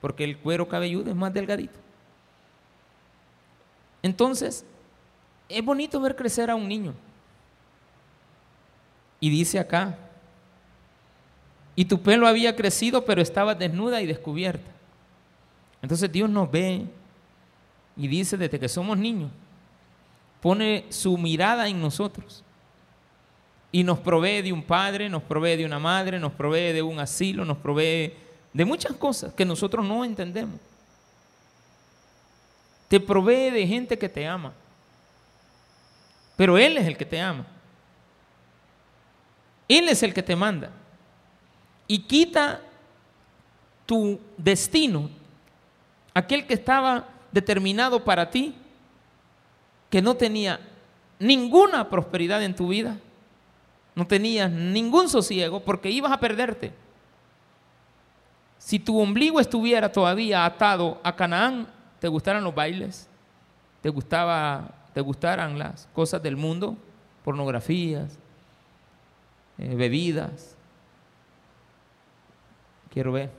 Porque 0.00 0.24
el 0.24 0.38
cuero 0.38 0.68
cabelludo 0.68 1.10
es 1.10 1.16
más 1.16 1.32
delgadito. 1.32 1.78
Entonces, 4.02 4.64
es 5.48 5.64
bonito 5.64 6.00
ver 6.00 6.16
crecer 6.16 6.50
a 6.50 6.54
un 6.54 6.68
niño. 6.68 6.94
Y 9.20 9.30
dice 9.30 9.58
acá, 9.58 9.96
y 11.76 11.86
tu 11.86 12.02
pelo 12.02 12.26
había 12.26 12.54
crecido, 12.54 13.04
pero 13.04 13.22
estaba 13.22 13.54
desnuda 13.54 14.00
y 14.02 14.06
descubierta. 14.06 14.70
Entonces 15.82 16.10
Dios 16.10 16.30
nos 16.30 16.50
ve 16.50 16.86
y 17.96 18.08
dice 18.08 18.36
desde 18.36 18.58
que 18.58 18.68
somos 18.68 18.96
niños, 18.96 19.30
pone 20.40 20.84
su 20.90 21.16
mirada 21.18 21.68
en 21.68 21.80
nosotros 21.80 22.44
y 23.74 23.82
nos 23.82 23.98
provee 23.98 24.40
de 24.40 24.52
un 24.52 24.62
padre, 24.62 25.08
nos 25.08 25.24
provee 25.24 25.56
de 25.56 25.64
una 25.64 25.80
madre, 25.80 26.20
nos 26.20 26.30
provee 26.30 26.72
de 26.72 26.80
un 26.80 27.00
asilo, 27.00 27.44
nos 27.44 27.58
provee 27.58 28.14
de 28.52 28.64
muchas 28.64 28.92
cosas 28.92 29.34
que 29.34 29.44
nosotros 29.44 29.84
no 29.84 30.04
entendemos. 30.04 30.60
Te 32.86 33.00
provee 33.00 33.50
de 33.50 33.66
gente 33.66 33.98
que 33.98 34.08
te 34.08 34.28
ama. 34.28 34.52
Pero 36.36 36.56
Él 36.56 36.76
es 36.78 36.86
el 36.86 36.96
que 36.96 37.04
te 37.04 37.20
ama. 37.20 37.44
Él 39.66 39.88
es 39.88 40.04
el 40.04 40.14
que 40.14 40.22
te 40.22 40.36
manda. 40.36 40.70
Y 41.88 41.98
quita 41.98 42.60
tu 43.86 44.20
destino, 44.36 45.10
aquel 46.14 46.46
que 46.46 46.54
estaba 46.54 47.08
determinado 47.32 48.04
para 48.04 48.30
ti, 48.30 48.54
que 49.90 50.00
no 50.00 50.14
tenía 50.14 50.60
ninguna 51.18 51.90
prosperidad 51.90 52.40
en 52.44 52.54
tu 52.54 52.68
vida, 52.68 53.00
no 53.94 54.06
tenías 54.06 54.50
ningún 54.50 55.08
sosiego 55.08 55.60
porque 55.60 55.90
ibas 55.90 56.12
a 56.12 56.18
perderte. 56.18 56.72
Si 58.58 58.78
tu 58.78 58.98
ombligo 58.98 59.40
estuviera 59.40 59.92
todavía 59.92 60.44
atado 60.44 61.00
a 61.02 61.14
Canaán, 61.14 61.68
te 62.00 62.08
gustaran 62.08 62.42
los 62.42 62.54
bailes, 62.54 63.08
te 63.82 63.90
gustaba, 63.90 64.70
te 64.94 65.00
gustaran 65.00 65.58
las 65.58 65.88
cosas 65.92 66.22
del 66.22 66.36
mundo, 66.36 66.76
pornografías, 67.24 68.18
eh, 69.58 69.74
bebidas. 69.74 70.56
Quiero 72.90 73.12
ver. 73.12 73.30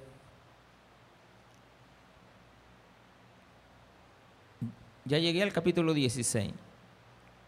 Ya 5.05 5.19
llegué 5.19 5.43
al 5.43 5.53
capítulo 5.53 5.93
16. 5.93 6.51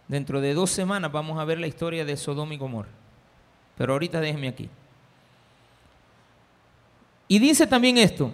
Dentro 0.07 0.39
de 0.39 0.53
dos 0.53 0.69
semanas 0.71 1.11
vamos 1.11 1.37
a 1.39 1.45
ver 1.45 1.59
la 1.59 1.67
historia 1.67 2.05
de 2.05 2.15
Sodoma 2.15 2.53
y 2.53 2.57
Gomorra. 2.57 2.89
Pero 3.77 3.93
ahorita 3.93 4.21
déjeme 4.21 4.47
aquí. 4.47 4.69
Y 7.27 7.39
dice 7.39 7.67
también 7.67 7.97
esto. 7.97 8.33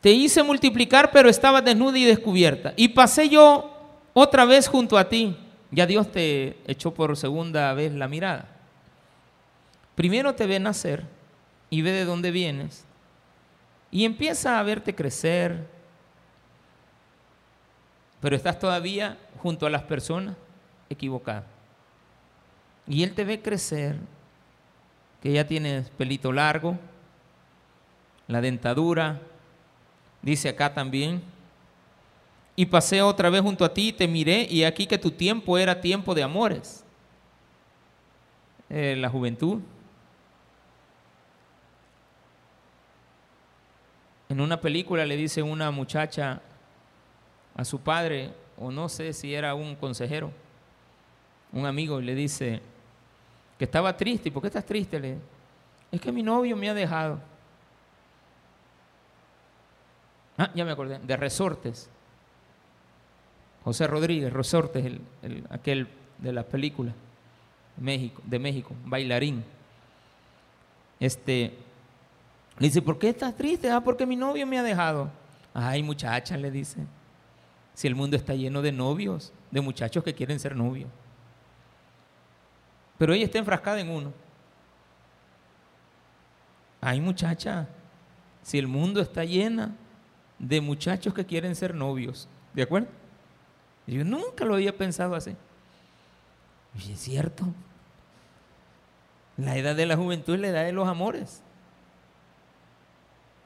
Te 0.00 0.10
hice 0.10 0.42
multiplicar, 0.42 1.10
pero 1.10 1.30
estabas 1.30 1.64
desnuda 1.64 1.98
y 1.98 2.04
descubierta. 2.04 2.74
Y 2.76 2.88
pasé 2.88 3.28
yo 3.30 3.70
otra 4.12 4.44
vez 4.44 4.68
junto 4.68 4.98
a 4.98 5.08
ti. 5.08 5.36
Ya 5.70 5.86
Dios 5.86 6.12
te 6.12 6.58
echó 6.66 6.92
por 6.92 7.16
segunda 7.16 7.72
vez 7.72 7.92
la 7.92 8.06
mirada. 8.06 8.48
Primero 9.94 10.34
te 10.34 10.46
ve 10.46 10.60
nacer 10.60 11.04
y 11.70 11.80
ve 11.80 11.92
de 11.92 12.04
dónde 12.04 12.30
vienes. 12.30 12.84
Y 13.90 14.04
empieza 14.04 14.58
a 14.58 14.62
verte 14.62 14.94
crecer. 14.94 15.66
Pero 18.20 18.36
estás 18.36 18.58
todavía 18.58 19.18
junto 19.44 19.66
a 19.66 19.70
las 19.70 19.82
personas 19.82 20.36
equivocadas. 20.88 21.44
Y 22.86 23.02
Él 23.02 23.12
te 23.12 23.24
ve 23.24 23.42
crecer, 23.42 23.98
que 25.22 25.30
ya 25.30 25.46
tienes 25.46 25.90
pelito 25.90 26.32
largo, 26.32 26.78
la 28.26 28.40
dentadura, 28.40 29.20
dice 30.22 30.48
acá 30.48 30.72
también. 30.72 31.22
Y 32.56 32.64
pasé 32.64 33.02
otra 33.02 33.28
vez 33.28 33.42
junto 33.42 33.66
a 33.66 33.74
ti 33.74 33.88
y 33.88 33.92
te 33.92 34.08
miré 34.08 34.46
y 34.48 34.64
aquí 34.64 34.86
que 34.86 34.96
tu 34.96 35.10
tiempo 35.10 35.58
era 35.58 35.78
tiempo 35.78 36.14
de 36.14 36.22
amores. 36.22 36.82
Eh, 38.70 38.96
la 38.96 39.10
juventud. 39.10 39.60
En 44.30 44.40
una 44.40 44.58
película 44.58 45.04
le 45.04 45.18
dice 45.18 45.42
una 45.42 45.70
muchacha 45.70 46.40
a 47.54 47.64
su 47.66 47.78
padre, 47.78 48.32
o 48.58 48.70
no 48.70 48.88
sé 48.88 49.12
si 49.12 49.34
era 49.34 49.54
un 49.54 49.76
consejero, 49.76 50.30
un 51.52 51.66
amigo, 51.66 52.00
y 52.00 52.04
le 52.04 52.14
dice 52.14 52.60
que 53.58 53.64
estaba 53.64 53.96
triste. 53.96 54.28
¿Y 54.28 54.32
por 54.32 54.42
qué 54.42 54.48
estás 54.48 54.66
triste? 54.66 54.98
Le 54.98 55.18
es 55.94 56.00
que 56.00 56.10
mi 56.10 56.24
novio 56.24 56.56
me 56.56 56.68
ha 56.68 56.74
dejado. 56.74 57.20
Ah, 60.36 60.50
ya 60.52 60.64
me 60.64 60.72
acordé, 60.72 60.98
de 60.98 61.16
Resortes. 61.16 61.88
José 63.62 63.86
Rodríguez, 63.86 64.32
Resortes, 64.32 64.84
el, 64.84 65.46
aquel 65.50 65.86
de 66.18 66.32
las 66.32 66.44
películas 66.46 66.94
México, 67.76 68.20
de 68.24 68.38
México, 68.38 68.74
bailarín. 68.84 69.44
Este, 70.98 71.56
le 72.58 72.66
dice, 72.66 72.82
¿por 72.82 72.98
qué 72.98 73.10
estás 73.10 73.36
triste? 73.36 73.70
Ah, 73.70 73.80
porque 73.80 74.04
mi 74.04 74.16
novio 74.16 74.46
me 74.46 74.58
ha 74.58 74.62
dejado. 74.62 75.10
Ay, 75.52 75.82
muchacha, 75.82 76.36
le 76.36 76.50
dice. 76.50 76.80
Si 77.74 77.86
el 77.86 77.94
mundo 77.94 78.16
está 78.16 78.34
lleno 78.34 78.62
de 78.62 78.72
novios, 78.72 79.32
de 79.50 79.60
muchachos 79.60 80.02
que 80.04 80.14
quieren 80.14 80.38
ser 80.38 80.56
novios. 80.56 80.90
Pero 82.98 83.12
ella 83.12 83.24
está 83.24 83.38
enfrascada 83.38 83.80
en 83.80 83.90
uno. 83.90 84.12
Ay, 86.80 87.00
muchacha, 87.00 87.68
si 88.42 88.58
el 88.58 88.68
mundo 88.68 89.00
está 89.00 89.24
lleno 89.24 89.72
de 90.38 90.60
muchachos 90.60 91.14
que 91.14 91.24
quieren 91.24 91.56
ser 91.56 91.74
novios. 91.74 92.28
¿De 92.52 92.62
acuerdo? 92.62 92.88
Yo 93.86 94.04
nunca 94.04 94.44
lo 94.44 94.54
había 94.54 94.76
pensado 94.76 95.14
así. 95.14 95.34
Y 96.78 96.92
es 96.92 97.00
cierto. 97.00 97.46
La 99.36 99.56
edad 99.56 99.74
de 99.74 99.86
la 99.86 99.96
juventud 99.96 100.34
es 100.34 100.40
la 100.40 100.48
edad 100.48 100.64
de 100.64 100.72
los 100.72 100.88
amores. 100.88 101.42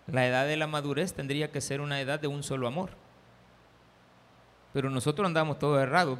La 0.06 0.26
edad 0.26 0.46
de 0.46 0.56
la 0.56 0.66
madurez 0.66 1.14
tendría 1.14 1.50
que 1.50 1.60
ser 1.60 1.80
una 1.80 2.00
edad 2.00 2.20
de 2.20 2.28
un 2.28 2.42
solo 2.42 2.66
amor. 2.66 2.90
Pero 4.72 4.90
nosotros 4.90 5.26
andamos 5.26 5.59
todos 5.59 5.81
errados. 5.81 6.18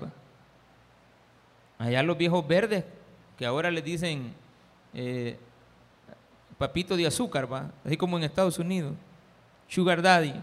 Allá 1.79 2.03
los 2.03 2.17
viejos 2.17 2.47
verdes, 2.47 2.85
que 3.37 3.47
ahora 3.47 3.71
les 3.71 3.85
dicen 3.85 4.33
eh, 4.95 5.39
papito 6.59 6.97
de 6.97 7.07
azúcar, 7.07 7.51
¿va? 7.51 7.71
así 7.85 7.97
como 7.97 8.19
en 8.19 8.25
Estados 8.25 8.59
Unidos, 8.59 8.95
sugar 9.69 10.03
daddy. 10.03 10.35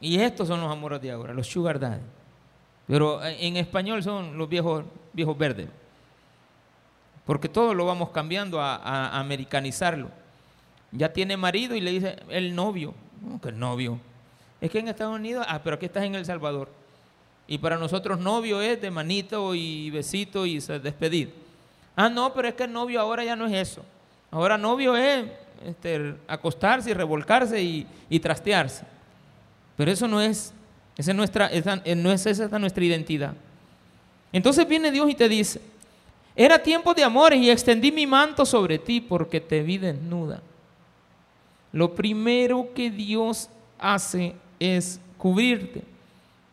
Y 0.00 0.20
estos 0.20 0.48
son 0.48 0.60
los 0.60 0.70
amores 0.70 1.00
de 1.00 1.10
ahora, 1.10 1.32
los 1.32 1.46
sugar 1.46 1.80
daddy. 1.80 2.02
Pero 2.86 3.24
en 3.24 3.56
español 3.56 4.02
son 4.02 4.36
los 4.36 4.48
viejos, 4.48 4.84
viejos 5.12 5.36
verdes. 5.36 5.68
Porque 7.24 7.48
todo 7.48 7.74
lo 7.74 7.84
vamos 7.84 8.10
cambiando 8.10 8.60
a, 8.60 9.18
americanizarlo. 9.18 10.10
Ya 10.92 11.12
tiene 11.12 11.36
marido 11.36 11.74
y 11.74 11.80
le 11.80 11.90
dice 11.90 12.16
el 12.28 12.54
novio. 12.54 12.94
¿Cómo 13.20 13.40
que 13.40 13.48
el 13.48 13.58
novio? 13.58 13.98
Es 14.60 14.70
que 14.70 14.78
en 14.78 14.88
Estados 14.88 15.14
Unidos, 15.14 15.46
ah, 15.48 15.60
pero 15.62 15.76
aquí 15.76 15.86
estás 15.86 16.04
en 16.04 16.14
El 16.14 16.24
Salvador. 16.24 16.68
Y 17.46 17.58
para 17.58 17.76
nosotros 17.76 18.18
novio 18.18 18.60
es 18.60 18.80
de 18.80 18.90
manito 18.90 19.54
y 19.54 19.90
besito 19.90 20.46
y 20.46 20.58
despedir. 20.58 21.32
Ah, 21.94 22.08
no, 22.08 22.32
pero 22.32 22.48
es 22.48 22.54
que 22.54 22.64
el 22.64 22.72
novio 22.72 23.00
ahora 23.00 23.24
ya 23.24 23.36
no 23.36 23.46
es 23.46 23.52
eso. 23.54 23.82
Ahora 24.30 24.58
novio 24.58 24.96
es 24.96 25.26
este, 25.64 26.14
acostarse 26.26 26.90
y 26.90 26.94
revolcarse 26.94 27.62
y, 27.62 27.86
y 28.08 28.18
trastearse. 28.18 28.84
Pero 29.76 29.90
eso 29.90 30.08
no 30.08 30.20
es, 30.20 30.52
esa 30.96 31.10
es 31.10 31.16
nuestra, 31.16 31.50
eh, 31.52 31.94
no 31.94 32.10
es 32.10 32.26
esa 32.26 32.58
nuestra 32.58 32.84
identidad. 32.84 33.34
Entonces 34.32 34.66
viene 34.66 34.90
Dios 34.90 35.08
y 35.08 35.14
te 35.14 35.28
dice, 35.28 35.60
era 36.34 36.58
tiempo 36.58 36.92
de 36.92 37.04
amores 37.04 37.40
y 37.40 37.50
extendí 37.50 37.92
mi 37.92 38.06
manto 38.06 38.44
sobre 38.44 38.78
ti 38.78 39.00
porque 39.00 39.40
te 39.40 39.62
vi 39.62 39.78
desnuda. 39.78 40.40
Lo 41.72 41.94
primero 41.94 42.68
que 42.74 42.90
Dios 42.90 43.48
hace 43.78 44.34
es 44.58 45.00
cubrirte 45.18 45.82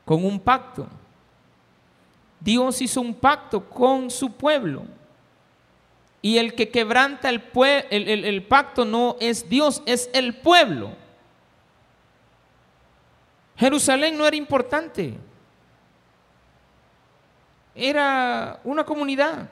con 0.06 0.24
un 0.26 0.40
pacto. 0.40 0.88
Dios 2.40 2.82
hizo 2.82 3.02
un 3.02 3.14
pacto 3.14 3.64
con 3.70 4.10
su 4.10 4.32
pueblo. 4.32 4.84
Y 6.22 6.38
el 6.38 6.56
que 6.56 6.70
quebranta 6.70 7.30
el, 7.30 7.44
el, 7.90 8.26
el 8.26 8.44
pacto 8.44 8.86
no 8.86 9.18
es 9.20 9.50
Dios, 9.50 9.84
es 9.86 10.10
el 10.14 10.36
pueblo. 10.36 10.92
Jerusalén 13.58 14.18
no 14.18 14.26
era 14.26 14.36
importante. 14.36 15.18
Era 17.76 18.60
una 18.64 18.84
comunidad. 18.84 19.50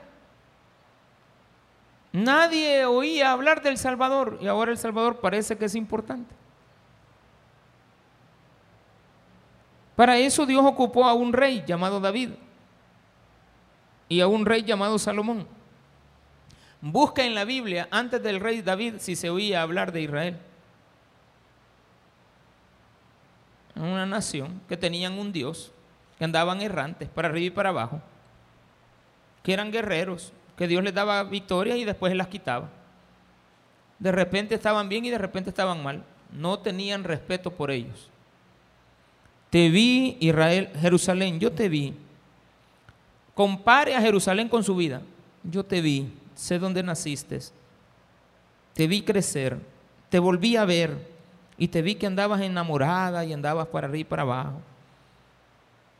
Nadie 2.12 2.84
oía 2.84 3.32
hablar 3.32 3.62
del 3.62 3.78
Salvador 3.78 4.38
y 4.40 4.46
ahora 4.46 4.70
el 4.70 4.78
Salvador 4.78 5.20
parece 5.20 5.56
que 5.56 5.64
es 5.64 5.74
importante. 5.74 6.41
Para 9.96 10.18
eso 10.18 10.46
Dios 10.46 10.64
ocupó 10.64 11.04
a 11.04 11.14
un 11.14 11.32
rey 11.32 11.64
llamado 11.66 12.00
David 12.00 12.30
y 14.08 14.20
a 14.20 14.26
un 14.26 14.46
rey 14.46 14.62
llamado 14.62 14.98
Salomón. 14.98 15.46
Busca 16.80 17.24
en 17.24 17.34
la 17.34 17.44
Biblia, 17.44 17.88
antes 17.90 18.22
del 18.22 18.40
rey 18.40 18.60
David, 18.60 18.94
si 18.98 19.14
se 19.14 19.30
oía 19.30 19.62
hablar 19.62 19.92
de 19.92 20.02
Israel. 20.02 20.38
Una 23.76 24.04
nación 24.04 24.60
que 24.68 24.76
tenían 24.76 25.18
un 25.18 25.32
Dios, 25.32 25.72
que 26.18 26.24
andaban 26.24 26.60
errantes 26.60 27.08
para 27.08 27.28
arriba 27.28 27.46
y 27.46 27.50
para 27.50 27.70
abajo, 27.70 28.00
que 29.42 29.52
eran 29.52 29.70
guerreros, 29.70 30.32
que 30.56 30.66
Dios 30.66 30.82
les 30.82 30.94
daba 30.94 31.22
victorias 31.24 31.78
y 31.78 31.84
después 31.84 32.14
las 32.14 32.28
quitaba. 32.28 32.68
De 33.98 34.12
repente 34.12 34.54
estaban 34.54 34.88
bien 34.88 35.04
y 35.04 35.10
de 35.10 35.18
repente 35.18 35.50
estaban 35.50 35.82
mal. 35.82 36.04
No 36.32 36.58
tenían 36.58 37.04
respeto 37.04 37.52
por 37.52 37.70
ellos. 37.70 38.11
Te 39.52 39.68
vi, 39.68 40.16
Israel, 40.18 40.70
Jerusalén, 40.80 41.38
yo 41.38 41.52
te 41.52 41.68
vi. 41.68 41.92
Compare 43.34 43.94
a 43.94 44.00
Jerusalén 44.00 44.48
con 44.48 44.64
su 44.64 44.74
vida. 44.74 45.02
Yo 45.42 45.62
te 45.62 45.82
vi, 45.82 46.10
sé 46.34 46.58
dónde 46.58 46.82
naciste. 46.82 47.38
te 48.72 48.86
vi 48.86 49.02
crecer, 49.02 49.58
te 50.08 50.18
volví 50.18 50.56
a 50.56 50.64
ver 50.64 50.96
y 51.58 51.68
te 51.68 51.82
vi 51.82 51.96
que 51.96 52.06
andabas 52.06 52.40
enamorada 52.40 53.26
y 53.26 53.34
andabas 53.34 53.66
para 53.66 53.88
arriba 53.88 54.00
y 54.00 54.04
para 54.04 54.22
abajo. 54.22 54.58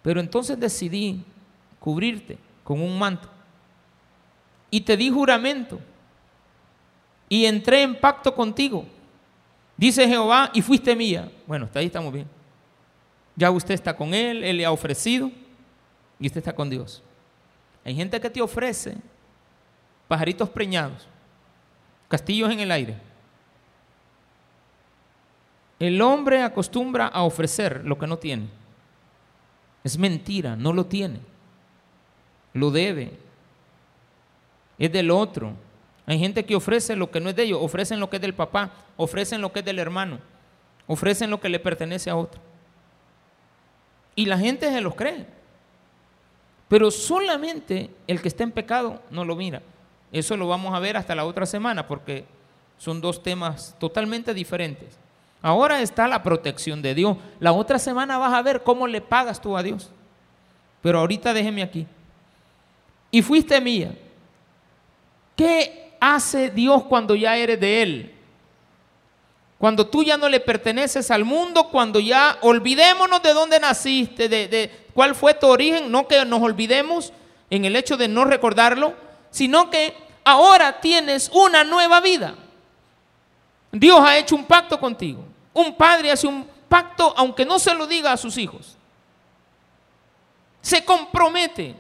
Pero 0.00 0.18
entonces 0.20 0.58
decidí 0.58 1.22
cubrirte 1.78 2.38
con 2.64 2.80
un 2.80 2.98
manto 2.98 3.28
y 4.70 4.80
te 4.80 4.96
di 4.96 5.10
juramento 5.10 5.78
y 7.28 7.44
entré 7.44 7.82
en 7.82 8.00
pacto 8.00 8.34
contigo. 8.34 8.86
Dice 9.76 10.08
Jehová, 10.08 10.50
y 10.54 10.62
fuiste 10.62 10.96
mía. 10.96 11.30
Bueno, 11.46 11.66
hasta 11.66 11.80
ahí 11.80 11.86
estamos 11.86 12.14
bien. 12.14 12.41
Ya 13.36 13.50
usted 13.50 13.74
está 13.74 13.96
con 13.96 14.14
Él, 14.14 14.44
Él 14.44 14.58
le 14.58 14.64
ha 14.64 14.72
ofrecido 14.72 15.30
y 16.18 16.26
usted 16.26 16.38
está 16.38 16.54
con 16.54 16.68
Dios. 16.68 17.02
Hay 17.84 17.94
gente 17.94 18.20
que 18.20 18.30
te 18.30 18.40
ofrece 18.40 18.96
pajaritos 20.06 20.48
preñados, 20.50 21.08
castillos 22.08 22.50
en 22.50 22.60
el 22.60 22.70
aire. 22.70 22.96
El 25.78 26.00
hombre 26.00 26.42
acostumbra 26.42 27.08
a 27.08 27.22
ofrecer 27.22 27.82
lo 27.84 27.98
que 27.98 28.06
no 28.06 28.16
tiene. 28.16 28.46
Es 29.82 29.98
mentira, 29.98 30.54
no 30.54 30.72
lo 30.72 30.86
tiene. 30.86 31.18
Lo 32.52 32.70
debe. 32.70 33.18
Es 34.78 34.92
del 34.92 35.10
otro. 35.10 35.54
Hay 36.06 36.18
gente 36.18 36.44
que 36.44 36.54
ofrece 36.54 36.94
lo 36.94 37.10
que 37.10 37.20
no 37.20 37.30
es 37.30 37.36
de 37.36 37.44
ellos, 37.44 37.58
ofrecen 37.60 37.98
lo 37.98 38.10
que 38.10 38.16
es 38.16 38.22
del 38.22 38.34
papá, 38.34 38.70
ofrecen 38.96 39.40
lo 39.40 39.52
que 39.52 39.60
es 39.60 39.64
del 39.64 39.78
hermano, 39.78 40.18
ofrecen 40.86 41.30
lo 41.30 41.40
que 41.40 41.48
le 41.48 41.58
pertenece 41.58 42.10
a 42.10 42.16
otro. 42.16 42.40
Y 44.14 44.26
la 44.26 44.38
gente 44.38 44.70
se 44.70 44.80
los 44.80 44.94
cree. 44.94 45.26
Pero 46.68 46.90
solamente 46.90 47.90
el 48.06 48.20
que 48.20 48.28
está 48.28 48.44
en 48.44 48.52
pecado 48.52 49.02
no 49.10 49.24
lo 49.24 49.36
mira. 49.36 49.62
Eso 50.10 50.36
lo 50.36 50.48
vamos 50.48 50.74
a 50.74 50.78
ver 50.78 50.96
hasta 50.96 51.14
la 51.14 51.24
otra 51.24 51.46
semana 51.46 51.86
porque 51.86 52.24
son 52.78 53.00
dos 53.00 53.22
temas 53.22 53.76
totalmente 53.78 54.34
diferentes. 54.34 54.98
Ahora 55.40 55.80
está 55.82 56.06
la 56.06 56.22
protección 56.22 56.82
de 56.82 56.94
Dios. 56.94 57.16
La 57.40 57.52
otra 57.52 57.78
semana 57.78 58.18
vas 58.18 58.32
a 58.32 58.42
ver 58.42 58.62
cómo 58.62 58.86
le 58.86 59.00
pagas 59.00 59.40
tú 59.40 59.56
a 59.56 59.62
Dios. 59.62 59.90
Pero 60.80 60.98
ahorita 61.00 61.34
déjeme 61.34 61.62
aquí. 61.62 61.86
Y 63.10 63.22
fuiste 63.22 63.60
mía. 63.60 63.94
¿Qué 65.36 65.94
hace 66.00 66.50
Dios 66.50 66.84
cuando 66.84 67.14
ya 67.14 67.36
eres 67.36 67.60
de 67.60 67.82
Él? 67.82 68.11
Cuando 69.62 69.86
tú 69.86 70.02
ya 70.02 70.16
no 70.16 70.28
le 70.28 70.40
perteneces 70.40 71.08
al 71.12 71.24
mundo, 71.24 71.68
cuando 71.68 72.00
ya 72.00 72.36
olvidémonos 72.40 73.22
de 73.22 73.32
dónde 73.32 73.60
naciste, 73.60 74.28
de, 74.28 74.48
de 74.48 74.86
cuál 74.92 75.14
fue 75.14 75.34
tu 75.34 75.46
origen, 75.46 75.88
no 75.88 76.08
que 76.08 76.24
nos 76.24 76.42
olvidemos 76.42 77.12
en 77.48 77.64
el 77.64 77.76
hecho 77.76 77.96
de 77.96 78.08
no 78.08 78.24
recordarlo, 78.24 78.94
sino 79.30 79.70
que 79.70 79.94
ahora 80.24 80.80
tienes 80.80 81.30
una 81.32 81.62
nueva 81.62 82.00
vida. 82.00 82.34
Dios 83.70 84.00
ha 84.00 84.18
hecho 84.18 84.34
un 84.34 84.46
pacto 84.46 84.80
contigo. 84.80 85.24
Un 85.54 85.76
padre 85.76 86.10
hace 86.10 86.26
un 86.26 86.44
pacto 86.68 87.14
aunque 87.16 87.46
no 87.46 87.60
se 87.60 87.72
lo 87.72 87.86
diga 87.86 88.10
a 88.10 88.16
sus 88.16 88.36
hijos. 88.38 88.76
Se 90.60 90.84
compromete. 90.84 91.76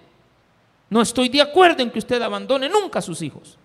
No 0.88 1.02
estoy 1.02 1.28
de 1.28 1.42
acuerdo 1.42 1.82
en 1.82 1.90
que 1.90 1.98
usted 1.98 2.22
abandone 2.22 2.68
nunca 2.68 3.00
a 3.00 3.02
sus 3.02 3.20
hijos. 3.22 3.58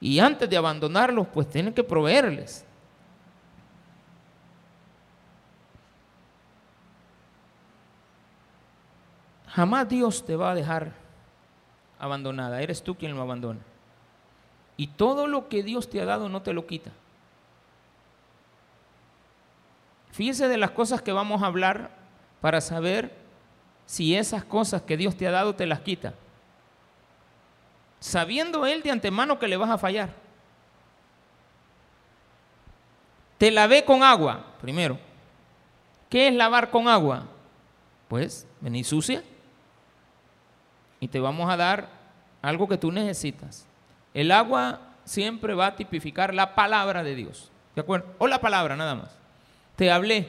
Y 0.00 0.20
antes 0.20 0.48
de 0.48 0.56
abandonarlos, 0.56 1.26
pues 1.34 1.50
tiene 1.50 1.74
que 1.74 1.82
proveerles. 1.82 2.64
Jamás 9.50 9.88
Dios 9.88 10.24
te 10.24 10.36
va 10.36 10.50
a 10.50 10.54
dejar 10.54 10.92
abandonada. 11.98 12.60
Eres 12.62 12.82
tú 12.82 12.94
quien 12.94 13.14
lo 13.14 13.22
abandona. 13.22 13.60
Y 14.76 14.88
todo 14.88 15.26
lo 15.26 15.48
que 15.48 15.62
Dios 15.62 15.88
te 15.90 16.00
ha 16.00 16.04
dado 16.04 16.28
no 16.28 16.42
te 16.42 16.52
lo 16.52 16.66
quita. 16.66 16.90
Fíjese 20.12 20.48
de 20.48 20.56
las 20.56 20.70
cosas 20.70 21.02
que 21.02 21.12
vamos 21.12 21.42
a 21.42 21.46
hablar 21.46 21.90
para 22.40 22.60
saber 22.60 23.12
si 23.86 24.14
esas 24.14 24.44
cosas 24.44 24.82
que 24.82 24.96
Dios 24.96 25.16
te 25.16 25.26
ha 25.26 25.30
dado 25.30 25.54
te 25.54 25.66
las 25.66 25.80
quita. 25.80 26.14
Sabiendo 28.00 28.66
Él 28.66 28.82
de 28.82 28.90
antemano 28.90 29.38
que 29.38 29.48
le 29.48 29.56
vas 29.56 29.70
a 29.70 29.78
fallar. 29.78 30.10
Te 33.38 33.50
lavé 33.50 33.84
con 33.84 34.02
agua, 34.02 34.44
primero. 34.60 34.98
¿Qué 36.08 36.28
es 36.28 36.34
lavar 36.34 36.70
con 36.70 36.88
agua? 36.88 37.24
Pues 38.08 38.46
venís 38.60 38.86
sucia 38.88 39.22
y 41.00 41.08
te 41.08 41.20
vamos 41.20 41.50
a 41.50 41.56
dar 41.56 41.88
algo 42.42 42.68
que 42.68 42.78
tú 42.78 42.92
necesitas. 42.92 43.66
El 44.14 44.30
agua 44.32 44.80
siempre 45.04 45.54
va 45.54 45.68
a 45.68 45.76
tipificar 45.76 46.34
la 46.34 46.54
palabra 46.54 47.02
de 47.02 47.14
Dios. 47.14 47.50
¿De 47.74 47.80
acuerdo? 47.80 48.14
O 48.18 48.26
la 48.26 48.40
palabra 48.40 48.76
nada 48.76 48.94
más. 48.94 49.16
Te 49.76 49.90
hablé, 49.90 50.28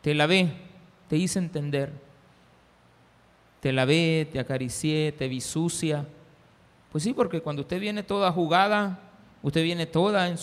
te 0.00 0.14
lavé, 0.14 0.50
te 1.08 1.16
hice 1.16 1.38
entender. 1.38 1.92
Te 3.60 3.72
lavé, 3.72 4.28
te 4.30 4.38
acaricié, 4.38 5.12
te 5.12 5.28
vi 5.28 5.40
sucia. 5.40 6.06
Pues 6.92 7.04
sí, 7.04 7.12
porque 7.12 7.40
cuando 7.40 7.62
usted 7.62 7.80
viene 7.80 8.02
toda 8.02 8.30
jugada, 8.32 8.98
usted 9.42 9.62
viene 9.62 9.86
toda, 9.86 10.28
en 10.28 10.36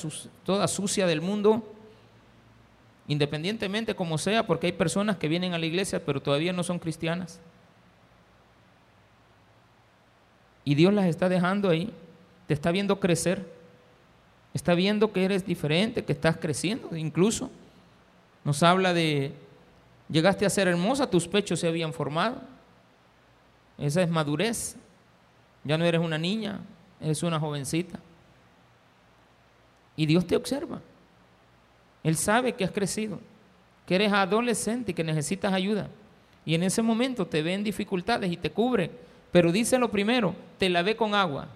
toda 0.43 0.67
sucia 0.67 1.08
del 1.08 1.21
mundo, 1.21 1.74
independientemente 3.08 3.95
como 3.95 4.17
sea, 4.17 4.45
porque 4.45 4.67
hay 4.67 4.74
personas 4.74 5.17
que 5.17 5.28
vienen 5.28 5.54
a 5.54 5.60
la 5.60 5.65
iglesia 5.65 6.04
pero 6.06 6.21
todavía 6.21 6.54
no 6.54 6.63
son 6.63 6.80
cristianas. 6.80 7.39
Y 10.63 10.76
Dios 10.76 10.93
las 10.93 11.06
está 11.06 11.30
dejando 11.30 11.69
ahí, 11.69 11.91
te 12.47 12.54
está 12.54 12.71
viendo 12.71 13.00
crecer, 13.00 13.45
está 14.54 14.74
viendo 14.76 15.12
que 15.12 15.26
eres 15.26 15.45
diferente, 15.45 16.04
que 16.04 16.13
estás 16.13 16.38
creciendo, 16.38 16.95
incluso. 16.95 17.50
Nos 18.43 18.62
habla 18.63 18.93
de, 18.93 19.34
llegaste 20.10 20.45
a 20.45 20.50
ser 20.50 20.67
hermosa, 20.67 21.10
tus 21.10 21.28
pechos 21.28 21.60
se 21.60 21.67
habían 21.67 21.93
formado, 21.93 22.41
esa 23.78 24.02
es 24.02 24.10
madurez, 24.10 24.76
ya 25.63 25.78
no 25.78 25.86
eres 25.86 26.02
una 26.02 26.17
niña, 26.17 26.60
eres 27.00 27.24
una 27.24 27.39
jovencita. 27.39 28.00
Y 29.95 30.06
Dios 30.06 30.26
te 30.26 30.36
observa, 30.36 30.82
Él 32.04 32.15
sabe 32.15 32.54
que 32.54 32.63
has 32.63 32.71
crecido, 32.71 33.19
que 33.86 33.95
eres 33.95 34.13
adolescente 34.13 34.91
y 34.91 34.93
que 34.93 35.04
necesitas 35.04 35.54
ayuda. 35.54 35.89
Y 36.45 36.56
en 36.56 36.63
ese 36.63 36.82
momento 36.82 37.26
te 37.28 37.41
ven 37.41 37.63
dificultades 37.63 38.32
y 38.32 38.38
te 38.38 38.52
cubre 38.52 38.91
pero 39.32 39.52
dice 39.52 39.78
lo 39.78 39.89
primero, 39.89 40.36
te 40.58 40.70
lavé 40.70 40.96
con 40.96 41.15
agua. 41.15 41.48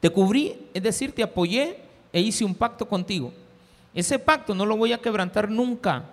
Te 0.00 0.10
cubrí, 0.10 0.68
es 0.74 0.82
decir, 0.82 1.12
te 1.12 1.22
apoyé 1.22 1.80
e 2.12 2.20
hice 2.20 2.44
un 2.44 2.54
pacto 2.54 2.86
contigo. 2.86 3.32
Ese 3.94 4.18
pacto 4.18 4.54
no 4.54 4.66
lo 4.66 4.76
voy 4.76 4.92
a 4.92 4.98
quebrantar 4.98 5.50
nunca. 5.50 6.04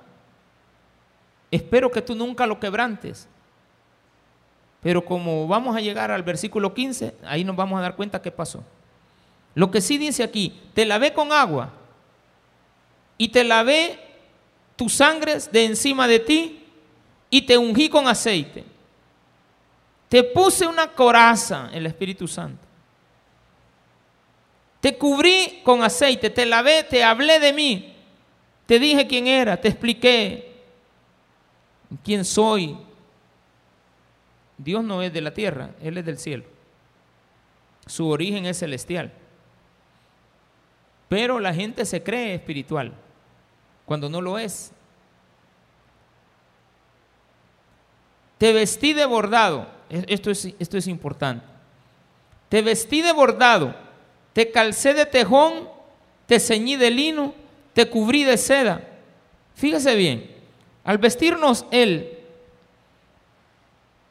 Espero 1.52 1.92
que 1.92 2.02
tú 2.02 2.16
nunca 2.16 2.48
lo 2.48 2.60
quebrantes. 2.60 3.28
Pero 4.82 5.04
como 5.04 5.48
vamos 5.48 5.76
a 5.76 5.82
llegar 5.82 6.12
al 6.12 6.24
versículo 6.24 6.74
15, 6.74 7.16
ahí 7.26 7.44
nos 7.44 7.56
vamos 7.56 7.78
a 7.78 7.82
dar 7.82 7.96
cuenta 7.96 8.22
qué 8.22 8.32
pasó. 8.32 8.64
Lo 9.56 9.70
que 9.70 9.82
sí 9.82 9.98
dice 9.98 10.24
aquí, 10.24 10.60
te 10.74 10.86
lavé 10.86 11.14
con 11.14 11.32
agua 11.32 11.72
y 13.18 13.30
te 13.30 13.44
lavé 13.44 14.00
tus 14.76 14.94
sangres 14.94 15.52
de 15.52 15.66
encima 15.66 16.08
de 16.08 16.20
ti 16.20 16.66
y 17.30 17.44
te 17.44 17.58
ungí 17.58 17.90
con 17.90 18.08
aceite. 18.08 18.73
Te 20.14 20.24
puse 20.24 20.68
una 20.68 20.92
coraza, 20.92 21.72
el 21.74 21.88
Espíritu 21.88 22.28
Santo. 22.28 22.64
Te 24.80 24.96
cubrí 24.96 25.62
con 25.64 25.82
aceite, 25.82 26.30
te 26.30 26.46
lavé, 26.46 26.84
te 26.84 27.04
hablé 27.04 27.40
de 27.40 27.52
mí. 27.52 27.96
Te 28.68 28.78
dije 28.78 29.08
quién 29.08 29.26
era, 29.26 29.60
te 29.60 29.70
expliqué 29.70 30.54
quién 32.04 32.24
soy. 32.24 32.78
Dios 34.56 34.84
no 34.84 35.02
es 35.02 35.12
de 35.12 35.22
la 35.22 35.34
tierra, 35.34 35.72
Él 35.82 35.98
es 35.98 36.06
del 36.06 36.20
cielo. 36.20 36.44
Su 37.88 38.08
origen 38.08 38.46
es 38.46 38.60
celestial. 38.60 39.12
Pero 41.10 41.40
la 41.40 41.56
gente 41.56 41.86
se 41.86 42.04
cree 42.04 42.36
espiritual 42.36 42.94
cuando 43.84 44.10
no 44.10 44.22
lo 44.22 44.38
es. 44.38 44.74
Te 48.38 48.54
vestí 48.54 48.94
de 48.94 49.08
bordado. 49.08 49.73
Esto 49.94 50.32
es, 50.32 50.50
esto 50.58 50.78
es 50.78 50.88
importante. 50.88 51.46
Te 52.50 52.62
vestí 52.64 53.02
de 53.02 53.12
bordado, 53.12 53.76
te 54.34 54.52
calcé 54.52 54.94
de 54.96 55.06
tejón, 55.06 55.70
te 56.26 56.40
ceñí 56.40 56.76
de 56.76 56.90
lino, 56.90 57.36
te 57.74 57.88
cubrí 57.88 58.24
de 58.24 58.38
seda. 58.38 58.82
Fíjese 59.54 59.96
bien, 59.96 60.32
al 60.84 60.98
vestirnos 60.98 61.66
Él, 61.70 62.18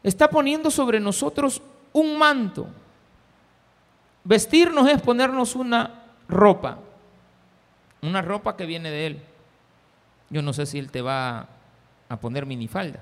está 0.04 0.30
poniendo 0.30 0.70
sobre 0.70 1.00
nosotros 1.00 1.60
un 1.92 2.16
manto. 2.16 2.68
Vestirnos 4.22 4.88
es 4.88 5.02
ponernos 5.02 5.56
una 5.56 6.04
ropa, 6.28 6.78
una 8.02 8.22
ropa 8.22 8.56
que 8.56 8.66
viene 8.66 8.90
de 8.90 9.06
Él. 9.06 9.22
Yo 10.30 10.42
no 10.42 10.52
sé 10.52 10.64
si 10.66 10.78
Él 10.78 10.92
te 10.92 11.02
va 11.02 11.48
a 12.08 12.16
poner 12.20 12.46
minifalda. 12.46 13.00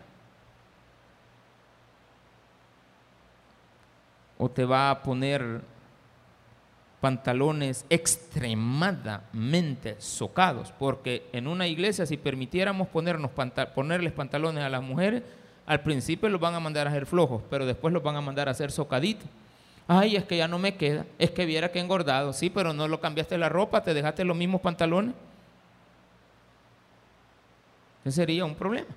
O 4.40 4.50
te 4.50 4.64
va 4.64 4.90
a 4.90 5.03
poner 5.03 5.61
pantalones 7.00 7.85
extremadamente 7.90 10.00
socados, 10.00 10.72
porque 10.79 11.29
en 11.33 11.46
una 11.46 11.66
iglesia 11.66 12.07
si 12.07 12.16
permitiéramos 12.16 12.88
ponerles 12.88 14.12
pantalones 14.12 14.64
a 14.64 14.70
las 14.70 14.83
mujeres, 14.83 15.22
al 15.66 15.83
principio 15.83 16.31
los 16.31 16.40
van 16.40 16.55
a 16.55 16.61
mandar 16.61 16.87
a 16.87 16.90
hacer 16.90 17.05
flojos, 17.07 17.42
pero 17.50 17.66
después 17.66 17.92
los 17.92 18.03
van 18.03 18.16
a 18.16 18.22
mandar 18.22 18.48
a 18.48 18.53
hacer 18.53 18.72
socaditos. 18.72 19.29
Ay, 19.87 20.16
es 20.16 20.24
que 20.24 20.38
ya 20.38 20.48
no 20.48 20.59
me 20.59 20.76
queda, 20.76 21.05
es 21.18 21.31
que 21.31 21.44
viera 21.44 21.70
que 21.70 21.81
engordado, 21.81 22.33
sí, 22.33 22.48
pero 22.48 22.72
no 22.72 22.88
lo 22.88 22.98
cambiaste 22.98 23.37
la 23.37 23.50
ropa, 23.50 23.83
te 23.83 23.92
dejaste 23.92 24.24
los 24.24 24.37
mismos 24.37 24.62
pantalones. 24.62 25.14
Ese 28.05 28.16
sería 28.16 28.46
un 28.46 28.55
problema. 28.55 28.88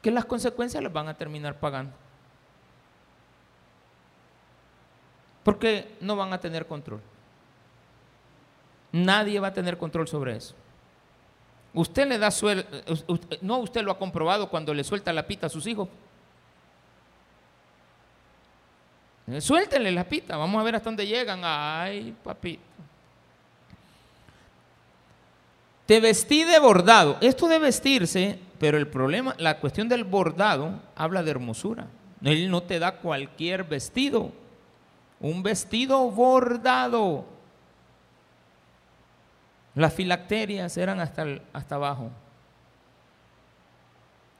Que 0.00 0.10
las 0.10 0.24
consecuencias 0.24 0.82
las 0.82 0.92
van 0.92 1.08
a 1.08 1.14
terminar 1.14 1.60
pagando. 1.60 1.92
Porque 5.48 5.96
no 6.02 6.14
van 6.14 6.30
a 6.34 6.38
tener 6.38 6.66
control. 6.66 7.00
Nadie 8.92 9.40
va 9.40 9.48
a 9.48 9.54
tener 9.54 9.78
control 9.78 10.06
sobre 10.06 10.36
eso. 10.36 10.54
Usted 11.72 12.06
le 12.06 12.18
da 12.18 12.30
suelta, 12.30 12.68
no 13.40 13.56
usted 13.56 13.80
lo 13.80 13.90
ha 13.90 13.98
comprobado 13.98 14.50
cuando 14.50 14.74
le 14.74 14.84
suelta 14.84 15.10
la 15.10 15.26
pita 15.26 15.46
a 15.46 15.48
sus 15.48 15.66
hijos. 15.66 15.88
Suéltenle 19.40 19.90
la 19.90 20.04
pita, 20.04 20.36
vamos 20.36 20.60
a 20.60 20.64
ver 20.64 20.76
hasta 20.76 20.90
dónde 20.90 21.06
llegan. 21.06 21.40
Ay, 21.42 22.14
papito. 22.22 22.60
Te 25.86 25.98
vestí 25.98 26.44
de 26.44 26.58
bordado. 26.58 27.16
Esto 27.22 27.48
de 27.48 27.58
vestirse, 27.58 28.38
pero 28.60 28.76
el 28.76 28.86
problema, 28.86 29.34
la 29.38 29.60
cuestión 29.60 29.88
del 29.88 30.04
bordado 30.04 30.78
habla 30.94 31.22
de 31.22 31.30
hermosura. 31.30 31.86
Él 32.22 32.50
no 32.50 32.62
te 32.64 32.78
da 32.78 32.96
cualquier 32.96 33.64
vestido 33.64 34.30
un 35.20 35.42
vestido 35.42 36.10
bordado. 36.10 37.24
Las 39.74 39.92
filacterias 39.94 40.76
eran 40.76 41.00
hasta, 41.00 41.24
hasta 41.52 41.74
abajo. 41.74 42.10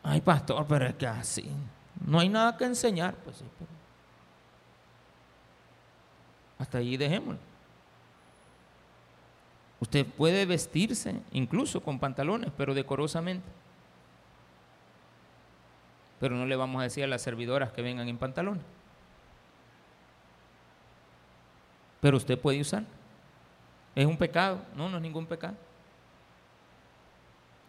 Ay, 0.03 0.21
pastor, 0.21 0.67
pero 0.69 0.87
es 0.87 0.95
que 0.95 1.07
así. 1.07 1.51
No 2.07 2.21
hay 2.21 2.29
nada 2.29 2.57
que 2.57 2.65
enseñar. 2.65 3.15
Pues 3.17 3.43
Hasta 6.59 6.79
allí 6.79 6.97
dejémoslo. 6.97 7.39
Usted 9.81 10.05
puede 10.07 10.45
vestirse 10.45 11.21
incluso 11.33 11.83
con 11.83 11.99
pantalones, 11.99 12.51
pero 12.57 12.75
decorosamente. 12.75 13.47
Pero 16.19 16.35
no 16.35 16.47
le 16.47 16.57
vamos 16.57 16.81
a 16.81 16.85
decir 16.85 17.05
a 17.05 17.07
las 17.07 17.23
servidoras 17.23 17.71
que 17.71 17.83
vengan 17.83 18.09
en 18.09 18.19
pantalones. 18.19 18.65
Pero 22.01 22.17
usted 22.17 22.39
puede 22.39 22.61
usar. 22.61 22.85
¿Es 23.95 24.07
un 24.07 24.17
pecado? 24.17 24.61
No, 24.77 24.89
no 24.89 24.97
es 24.97 25.03
ningún 25.03 25.27
pecado. 25.27 25.57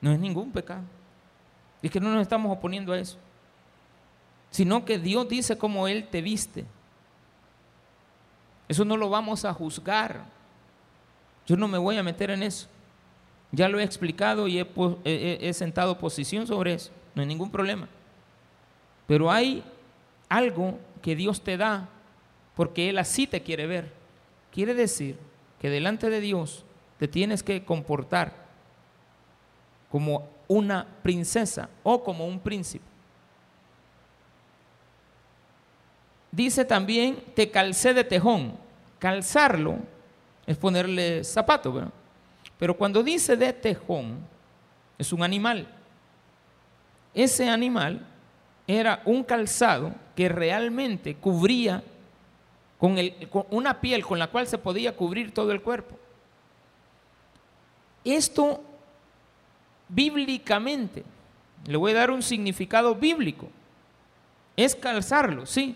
No 0.01 0.11
es 0.11 0.19
ningún 0.19 0.51
pecado. 0.51 0.83
Es 1.81 1.91
que 1.91 1.99
no 1.99 2.09
nos 2.11 2.21
estamos 2.21 2.55
oponiendo 2.55 2.93
a 2.93 2.99
eso. 2.99 3.17
Sino 4.51 4.85
que 4.85 4.97
Dios 4.97 5.27
dice 5.27 5.57
como 5.57 5.87
Él 5.87 6.07
te 6.07 6.21
viste. 6.21 6.65
Eso 8.67 8.85
no 8.85 8.97
lo 8.97 9.09
vamos 9.09 9.45
a 9.45 9.53
juzgar. 9.53 10.23
Yo 11.47 11.57
no 11.57 11.67
me 11.67 11.77
voy 11.77 11.97
a 11.97 12.03
meter 12.03 12.29
en 12.29 12.43
eso. 12.43 12.67
Ya 13.51 13.67
lo 13.67 13.79
he 13.79 13.83
explicado 13.83 14.47
y 14.47 14.59
he, 15.03 15.53
sentado 15.53 15.97
posición 15.97 16.45
sobre 16.45 16.73
eso. 16.73 16.91
No 17.15 17.21
hay 17.21 17.27
ningún 17.27 17.49
problema. 17.49 17.89
Pero 19.07 19.31
hay 19.31 19.63
algo 20.29 20.77
que 21.01 21.15
Dios 21.15 21.41
te 21.41 21.57
da 21.57 21.89
porque 22.55 22.89
Él 22.89 22.99
así 22.99 23.25
te 23.25 23.41
quiere 23.41 23.65
ver. 23.65 23.98
Quiere 24.51 24.73
decir 24.73 25.17
que 25.59 25.69
delante 25.69 26.09
de 26.09 26.21
Dios 26.21 26.65
te 26.97 27.07
tienes 27.07 27.43
que 27.43 27.63
comportar 27.63 28.33
como 29.91 30.27
una 30.47 30.85
princesa 31.01 31.69
o 31.83 32.03
como 32.03 32.25
un 32.25 32.39
príncipe. 32.39 32.85
Dice 36.31 36.65
también, 36.65 37.23
te 37.35 37.49
calcé 37.49 37.93
de 37.93 38.03
tejón. 38.03 38.53
Calzarlo 38.99 39.77
es 40.45 40.57
ponerle 40.57 41.23
zapato, 41.23 41.71
¿verdad? 41.73 41.91
Pero 42.57 42.75
cuando 42.77 43.01
dice 43.01 43.37
de 43.37 43.53
tejón, 43.53 44.19
es 44.97 45.13
un 45.13 45.23
animal. 45.23 45.67
Ese 47.13 47.49
animal 47.49 48.05
era 48.67 49.01
un 49.05 49.23
calzado 49.23 49.95
que 50.15 50.29
realmente 50.29 51.15
cubría 51.15 51.83
con, 52.79 52.97
una 53.51 53.81
piel 53.81 54.05
con 54.05 54.17
la 54.17 54.27
cual 54.27 54.47
se 54.47 54.57
podía 54.57 54.95
cubrir 54.95 55.33
todo 55.33 55.51
el 55.51 55.61
cuerpo. 55.61 55.99
Esto 58.05 58.63
bíblicamente, 59.89 61.03
le 61.65 61.77
voy 61.77 61.91
a 61.91 61.95
dar 61.95 62.11
un 62.11 62.23
significado 62.23 62.95
bíblico, 62.95 63.49
es 64.55 64.75
calzarlo, 64.75 65.45
sí. 65.45 65.75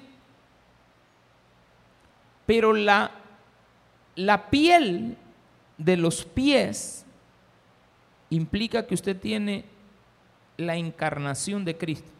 Pero 2.45 2.73
la, 2.73 3.11
la 4.15 4.49
piel 4.49 5.17
de 5.77 5.97
los 5.97 6.23
pies 6.23 7.05
implica 8.29 8.87
que 8.87 8.93
usted 8.93 9.19
tiene 9.19 9.65
la 10.55 10.77
encarnación 10.77 11.65
de 11.65 11.77
Cristo. 11.77 12.11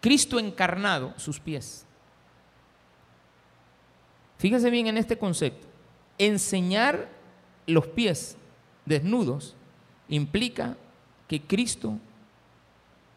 Cristo 0.00 0.38
encarnado, 0.38 1.14
sus 1.16 1.40
pies. 1.40 1.86
Fíjense 4.40 4.70
bien 4.70 4.86
en 4.86 4.96
este 4.96 5.18
concepto. 5.18 5.66
Enseñar 6.16 7.10
los 7.66 7.86
pies 7.86 8.38
desnudos 8.86 9.54
implica 10.08 10.78
que 11.28 11.42
Cristo 11.42 11.98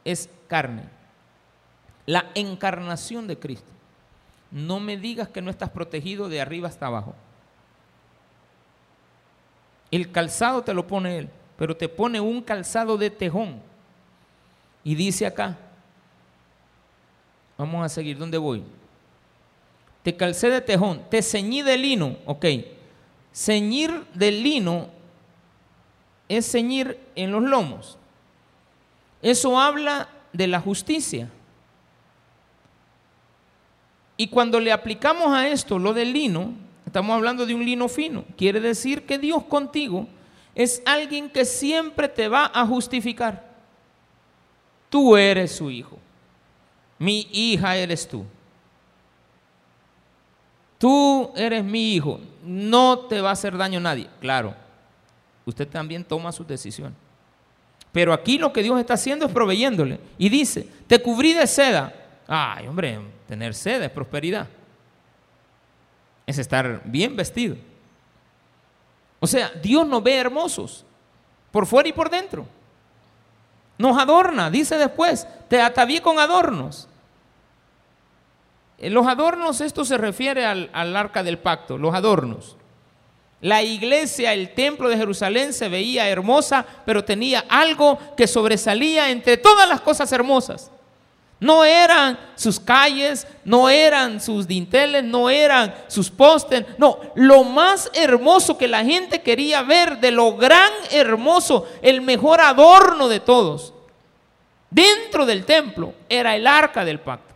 es 0.04 0.30
carne. 0.50 0.84
La 2.06 2.30
encarnación 2.36 3.26
de 3.26 3.40
Cristo. 3.40 3.72
No 4.52 4.82
me 4.82 4.98
digas 4.98 5.30
que 5.30 5.42
no 5.42 5.50
estás 5.50 5.70
protegido 5.70 6.28
de 6.28 6.42
arriba 6.42 6.68
hasta 6.68 6.88
abajo. 6.88 7.16
El 9.92 10.12
calzado 10.12 10.62
te 10.62 10.74
lo 10.74 10.86
pone 10.88 11.20
Él, 11.20 11.30
pero 11.58 11.78
te 11.78 11.88
pone 11.88 12.20
un 12.20 12.42
calzado 12.42 12.98
de 12.98 13.10
tejón. 13.10 13.62
Y 14.84 14.94
dice 14.94 15.26
acá, 15.26 15.58
vamos 17.58 17.86
a 17.86 17.88
seguir, 17.88 18.18
¿dónde 18.18 18.38
voy? 18.38 18.62
Te 20.04 20.18
calcé 20.18 20.50
de 20.50 20.62
tejón, 20.62 21.02
te 21.10 21.22
ceñí 21.22 21.62
de 21.62 21.78
lino, 21.78 22.18
ok. 22.26 22.46
Ceñir 23.34 24.06
de 24.14 24.32
lino 24.32 24.90
es 26.28 26.52
ceñir 26.52 27.00
en 27.16 27.32
los 27.32 27.42
lomos. 27.42 27.98
Eso 29.22 29.60
habla 29.60 30.10
de 30.34 30.48
la 30.48 30.60
justicia. 30.60 31.30
Y 34.18 34.28
cuando 34.28 34.60
le 34.60 34.74
aplicamos 34.74 35.30
a 35.30 35.48
esto 35.48 35.80
lo 35.80 35.94
del 35.94 36.12
lino, 36.12 36.54
estamos 36.86 37.16
hablando 37.16 37.46
de 37.46 37.56
un 37.56 37.66
lino 37.66 37.88
fino. 37.88 38.26
Quiere 38.38 38.60
decir 38.60 39.06
que 39.06 39.18
Dios 39.18 39.44
contigo 39.46 40.08
es 40.54 40.84
alguien 40.86 41.30
que 41.30 41.46
siempre 41.46 42.10
te 42.10 42.28
va 42.28 42.52
a 42.54 42.68
justificar. 42.68 43.52
Tú 44.90 45.16
eres 45.16 45.56
su 45.56 45.72
hijo. 45.72 45.98
Mi 47.00 47.28
hija 47.32 47.78
eres 47.78 48.08
tú 48.08 48.26
tú 50.84 51.32
eres 51.38 51.64
mi 51.64 51.94
hijo, 51.94 52.20
no 52.44 53.00
te 53.08 53.22
va 53.22 53.30
a 53.30 53.32
hacer 53.32 53.56
daño 53.56 53.80
nadie. 53.80 54.10
Claro, 54.20 54.54
usted 55.46 55.66
también 55.66 56.04
toma 56.04 56.34
su 56.34 56.44
decisión. 56.44 56.94
Pero 57.94 58.12
aquí 58.12 58.38
lo 58.38 58.52
que 58.52 58.62
Dios 58.62 58.78
está 58.78 58.96
haciendo 58.96 59.26
es 59.26 59.32
proveyéndole. 59.32 59.98
Y 60.18 60.28
dice, 60.28 60.68
te 60.86 61.02
cubrí 61.02 61.32
de 61.32 61.48
seda. 61.48 61.94
Ay, 62.28 62.68
hombre, 62.68 63.00
tener 63.30 63.54
seda 63.54 63.86
es 63.86 63.92
prosperidad. 63.92 64.50
Es 66.28 66.38
estar 66.38 66.82
bien 66.84 67.16
vestido. 67.16 67.56
O 69.22 69.26
sea, 69.28 69.52
Dios 69.52 69.88
nos 69.88 70.04
ve 70.04 70.18
hermosos, 70.18 70.84
por 71.50 71.66
fuera 71.66 71.88
y 71.88 71.94
por 71.94 72.10
dentro. 72.10 72.46
Nos 73.78 73.98
adorna, 73.98 74.50
dice 74.50 74.78
después, 74.78 75.26
te 75.48 75.62
atavié 75.62 76.02
con 76.02 76.20
adornos. 76.20 76.90
Los 78.90 79.08
adornos, 79.08 79.62
esto 79.62 79.86
se 79.86 79.98
refiere 79.98 80.46
al, 80.46 80.96
arca 80.96 81.24
del 81.24 81.38
pacto, 81.38 81.78
los 81.78 81.94
adornos. 81.94 82.58
La 83.42 83.62
iglesia, 83.62 84.34
el 84.34 84.54
templo 84.54 84.90
de 84.90 84.98
Jerusalén 84.98 85.54
se 85.54 85.70
veía 85.70 86.08
hermosa, 86.08 86.66
pero 86.86 87.04
tenía 87.04 87.44
algo 87.50 88.00
que 88.16 88.28
sobresalía 88.28 89.10
entre 89.10 89.38
todas 89.38 89.68
las 89.68 89.82
cosas 89.82 90.12
hermosas. 90.12 90.72
No 91.40 91.66
eran 91.66 92.18
sus 92.36 92.58
calles, 92.58 93.28
no 93.44 93.70
eran 93.70 94.22
sus 94.22 94.48
dinteles, 94.48 95.04
no 95.04 95.30
eran 95.30 95.76
sus 95.88 96.10
postes, 96.10 96.64
no, 96.78 97.00
lo 97.16 97.44
más 97.44 97.92
hermoso 97.94 98.58
que 98.58 98.70
la 98.70 98.86
gente 98.86 99.22
quería 99.22 99.62
ver, 99.62 100.00
de 100.00 100.12
lo 100.12 100.38
gran 100.38 100.72
hermoso, 100.90 101.68
el 101.82 102.02
mejor 102.02 102.40
adorno 102.40 103.10
de 103.10 103.20
todos, 103.20 103.74
dentro 104.70 105.26
del 105.26 105.44
templo, 105.44 105.94
era 106.08 106.34
el 106.34 106.48
arca 106.48 106.86
del 106.86 107.02
pacto. 107.02 107.33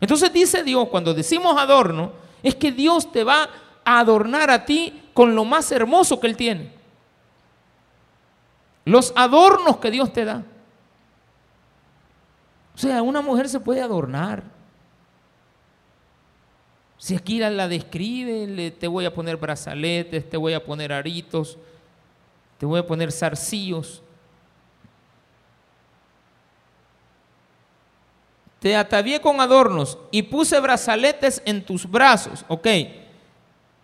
Entonces 0.00 0.32
dice 0.32 0.62
Dios, 0.62 0.88
cuando 0.88 1.14
decimos 1.14 1.56
adorno, 1.58 2.12
es 2.42 2.54
que 2.54 2.72
Dios 2.72 3.10
te 3.10 3.24
va 3.24 3.48
a 3.84 3.98
adornar 3.98 4.50
a 4.50 4.64
ti 4.64 5.02
con 5.14 5.34
lo 5.34 5.44
más 5.44 5.72
hermoso 5.72 6.20
que 6.20 6.26
Él 6.26 6.36
tiene. 6.36 6.72
Los 8.84 9.12
adornos 9.16 9.78
que 9.78 9.90
Dios 9.90 10.12
te 10.12 10.24
da. 10.24 10.44
O 12.74 12.78
sea, 12.78 13.02
una 13.02 13.22
mujer 13.22 13.48
se 13.48 13.58
puede 13.58 13.80
adornar. 13.80 14.44
Si 16.98 17.14
aquí 17.14 17.38
la, 17.38 17.68
describe, 17.68 18.70
te 18.70 18.86
voy 18.86 19.04
a 19.04 19.14
poner 19.14 19.36
brazaletes, 19.36 20.28
te 20.28 20.36
voy 20.36 20.52
a 20.52 20.64
poner 20.64 20.92
aritos, 20.92 21.58
te 22.58 22.66
voy 22.66 22.80
a 22.80 22.86
poner 22.86 23.12
zarcillos. 23.12 24.02
Te 28.60 28.74
atavié 28.76 29.20
con 29.20 29.40
adornos 29.40 29.98
y 30.10 30.22
puse 30.22 30.58
brazaletes 30.60 31.42
en 31.44 31.64
tus 31.64 31.88
brazos. 31.90 32.44
Ok. 32.48 32.66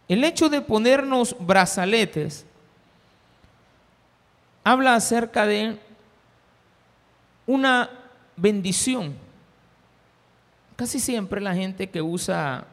El 0.09 0.25
hecho 0.25 0.49
de 0.49 0.61
ponernos 0.61 1.37
brazaletes 1.39 2.45
habla 4.65 4.95
acerca 4.95 5.47
de 5.47 5.79
una 7.47 7.91
bendición. 8.37 9.15
Casi 10.77 11.01
siempre 11.01 11.41
la 11.41 11.55
gente 11.55 11.91
que 11.91 12.03
usa 12.03 12.67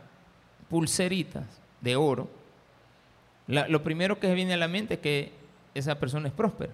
pulseritas 0.70 1.46
de 1.82 1.96
oro, 1.96 2.30
lo 3.48 3.84
primero 3.84 4.20
que 4.20 4.28
se 4.28 4.34
viene 4.36 4.54
a 4.54 4.58
la 4.58 4.68
mente 4.68 4.96
es 4.96 5.00
que 5.00 5.32
esa 5.74 5.96
persona 5.96 6.28
es 6.28 6.34
próspera, 6.34 6.72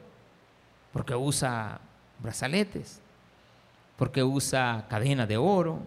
porque 0.92 1.16
usa 1.16 1.80
brazaletes, 2.20 3.02
porque 3.98 4.24
usa 4.24 4.86
cadenas 4.90 5.28
de 5.28 5.38
oro, 5.38 5.80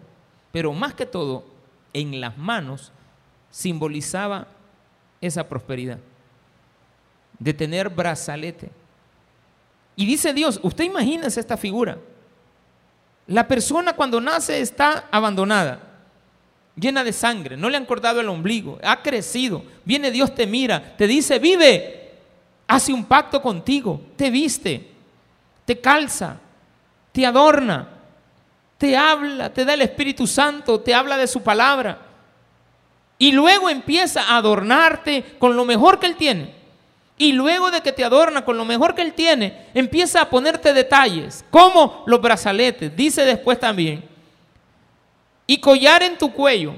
pero 0.51 0.73
más 0.73 0.93
que 0.93 1.05
todo, 1.05 1.45
en 1.93 2.21
las 2.21 2.37
manos 2.37 2.91
simbolizaba 3.51 4.47
esa 5.21 5.47
prosperidad, 5.47 5.99
de 7.37 7.53
tener 7.53 7.89
brazalete. 7.89 8.69
Y 9.95 10.05
dice 10.05 10.33
Dios, 10.33 10.59
usted 10.63 10.85
imagínese 10.85 11.39
esta 11.39 11.57
figura, 11.57 11.97
la 13.27 13.47
persona 13.47 13.93
cuando 13.93 14.19
nace 14.19 14.59
está 14.59 15.07
abandonada, 15.11 15.79
llena 16.75 17.03
de 17.03 17.13
sangre, 17.13 17.57
no 17.57 17.69
le 17.69 17.77
han 17.77 17.85
cortado 17.85 18.21
el 18.21 18.29
ombligo, 18.29 18.79
ha 18.83 19.01
crecido. 19.03 19.63
Viene 19.85 20.09
Dios, 20.11 20.33
te 20.33 20.47
mira, 20.47 20.95
te 20.97 21.05
dice, 21.05 21.37
vive, 21.37 22.11
hace 22.65 22.93
un 22.93 23.05
pacto 23.05 23.41
contigo, 23.41 24.01
te 24.15 24.31
viste, 24.31 24.89
te 25.65 25.79
calza, 25.79 26.37
te 27.11 27.25
adorna, 27.25 27.98
te 28.79 28.95
habla, 28.95 29.53
te 29.53 29.65
da 29.65 29.73
el 29.73 29.81
Espíritu 29.81 30.25
Santo, 30.25 30.79
te 30.79 30.95
habla 30.95 31.17
de 31.17 31.27
su 31.27 31.43
palabra. 31.43 31.99
Y 33.17 33.33
luego 33.33 33.69
empieza 33.69 34.21
a 34.21 34.37
adornarte 34.37 35.35
con 35.37 35.57
lo 35.57 35.65
mejor 35.65 35.99
que 35.99 36.05
Él 36.05 36.15
tiene. 36.15 36.55
Y 37.17 37.33
luego 37.33 37.69
de 37.71 37.81
que 37.81 37.91
te 37.91 38.05
adorna 38.05 38.45
con 38.45 38.55
lo 38.55 38.63
mejor 38.63 38.95
que 38.95 39.01
Él 39.01 39.11
tiene, 39.11 39.67
empieza 39.73 40.21
a 40.21 40.29
ponerte 40.29 40.71
detalles, 40.71 41.43
como 41.51 42.03
los 42.07 42.21
brazaletes. 42.21 42.95
Dice 42.95 43.25
después 43.25 43.59
también, 43.59 44.07
y 45.45 45.59
collar 45.59 46.01
en 46.01 46.17
tu 46.17 46.31
cuello. 46.31 46.73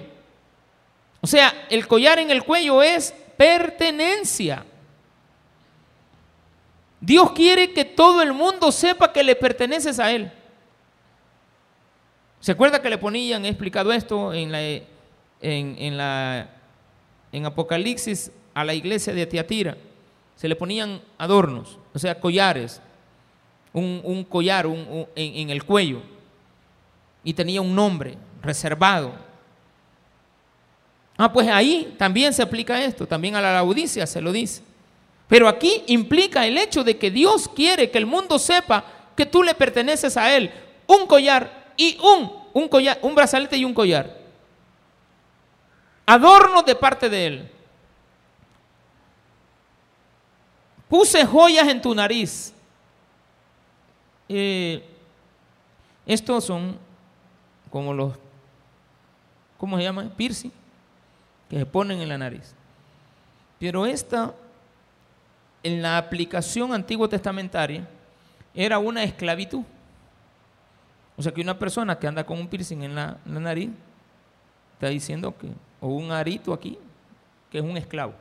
O 1.21 1.27
sea, 1.27 1.53
el 1.69 1.87
collar 1.87 2.17
en 2.17 2.31
el 2.31 2.43
cuello 2.43 2.81
es 2.81 3.13
pertenencia. 3.37 4.65
Dios 6.99 7.31
quiere 7.33 7.71
que 7.73 7.85
todo 7.85 8.23
el 8.23 8.33
mundo 8.33 8.71
sepa 8.71 9.13
que 9.13 9.23
le 9.23 9.35
perteneces 9.35 9.99
a 9.99 10.11
Él. 10.11 10.31
¿Se 12.41 12.51
acuerda 12.51 12.82
que 12.82 12.89
le 12.89 12.97
ponían, 12.97 13.45
he 13.45 13.49
explicado 13.49 13.93
esto 13.93 14.34
en, 14.34 14.51
la, 14.51 14.62
en, 15.41 15.97
la, 15.97 16.49
en 17.32 17.45
Apocalipsis 17.45 18.32
a 18.54 18.65
la 18.65 18.73
iglesia 18.73 19.13
de 19.13 19.25
Tiatira? 19.25 19.77
se 20.41 20.47
le 20.47 20.56
ponían 20.56 20.99
adornos, 21.19 21.77
o 21.93 21.99
sea, 21.99 22.19
collares, 22.19 22.82
un, 23.73 24.25
collar 24.27 24.65
en, 25.15 25.49
el 25.51 25.63
cuello, 25.63 26.01
y 27.23 27.32
tenía 27.36 27.62
un 27.62 27.75
nombre 27.75 28.17
reservado. 28.41 29.12
Ah, 31.15 31.32
pues 31.32 31.47
ahí 31.47 31.93
también 31.95 32.34
se 32.34 32.41
aplica 32.41 32.84
esto, 32.84 33.06
también 33.06 33.36
a 33.36 33.41
la 33.41 33.54
laudicia 33.54 34.08
se 34.08 34.19
lo 34.19 34.32
dice. 34.32 34.63
Pero 35.27 35.47
aquí 35.47 35.84
implica 35.86 36.47
el 36.47 36.58
hecho 36.58 36.84
de 36.84 36.97
que 36.97 37.12
Dios 37.12 37.47
quiere 37.47 37.91
que 37.91 37.99
el 37.99 38.08
mundo 38.08 38.39
sepa 38.39 38.84
que 39.15 39.27
tú 39.27 39.43
le 39.43 39.54
perteneces 39.54 40.17
a 40.17 40.36
Él. 40.36 40.49
Un 40.88 41.06
collar 41.06 41.61
y 41.77 41.97
un, 42.01 42.31
un 42.53 42.67
collar, 42.67 42.99
un 43.01 43.15
brazalete 43.15 43.57
y 43.57 43.65
un 43.65 43.73
collar. 43.73 44.17
Adornos 46.05 46.65
de 46.65 46.75
parte 46.75 47.10
de 47.10 47.25
Él. 47.25 47.51
Puse 50.88 51.25
joyas 51.25 51.67
en 51.69 51.81
tu 51.81 51.95
nariz. 51.95 52.53
Eh, 54.27 54.84
estos 56.05 56.43
son 56.43 56.77
como 57.69 57.93
los, 57.93 58.13
¿cómo 59.57 59.77
se 59.77 59.84
llama? 59.84 60.10
Piercing, 60.15 60.51
que 61.49 61.57
se 61.57 61.65
ponen 61.65 62.01
en 62.01 62.10
la 62.10 62.17
nariz. 62.17 62.53
Pero 63.60 63.86
esta, 63.86 64.34
en 65.63 65.81
la 65.81 65.97
aplicación 65.97 66.73
antiguo 66.73 67.07
testamentaria, 67.07 67.88
era 68.53 68.79
una 68.79 69.03
esclavitud. 69.03 69.63
O 71.17 71.21
sea 71.21 71.32
que 71.32 71.41
una 71.41 71.58
persona 71.58 71.97
que 72.00 72.08
anda 72.08 72.26
con 72.26 72.39
un 72.39 72.47
piercing 72.47 72.84
en 72.84 72.95
la, 72.95 73.17
nariz 73.26 73.69
está 74.74 74.88
diciendo 74.88 75.36
que, 75.38 75.47
o 75.80 75.88
un 75.88 76.12
arito 76.12 76.54
aquí, 76.54 76.78
que 77.50 77.60
es 77.60 77.63
un 77.63 77.78
esclavo. 77.78 78.13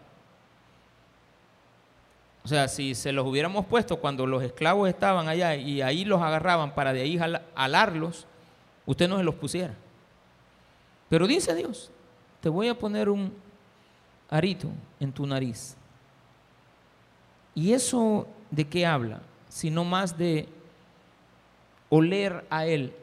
O 2.45 2.49
sea, 2.49 2.69
si 2.69 2.95
se 2.95 3.13
los 3.13 3.27
hubiéramos 3.27 3.67
puesto 3.67 3.99
cuando 3.99 4.27
los 4.27 4.43
esclavos 4.43 4.89
estaban 4.89 5.29
allá 5.29 5.55
y 5.57 5.83
ahí 5.83 6.05
los 6.05 6.21
agarraban 6.23 6.75
para 6.75 6.93
de 6.93 7.03
ahí 7.03 7.19
alarlos, 7.55 8.27
usted 8.87 9.09
no 9.09 9.19
se 9.19 9.25
los 9.25 9.35
pusiera. 9.35 9.75
Pero 11.09 11.27
dice 11.27 11.55
Dios, 11.55 11.91
te 12.41 12.49
voy 12.49 12.69
a 12.69 12.79
poner 12.79 13.09
un 13.09 13.33
arito 14.31 14.69
en 14.99 15.13
tu 15.13 15.27
nariz. 15.27 15.77
¿Y 17.55 17.73
eso 17.73 18.27
de 18.51 18.67
qué 18.67 18.87
habla? 18.87 19.21
Sino 19.49 19.85
más 19.85 20.17
de 20.17 20.49
oler 21.91 22.45
a 22.49 22.65
Él. 22.65 22.95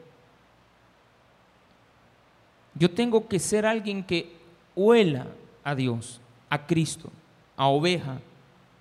Yo 2.74 2.90
tengo 2.90 3.28
que 3.28 3.38
ser 3.38 3.64
alguien 3.64 4.02
que 4.02 4.32
huela 4.74 5.26
a 5.62 5.74
Dios, 5.74 6.20
a 6.50 6.66
Cristo, 6.66 7.10
a 7.56 7.68
oveja, 7.68 8.18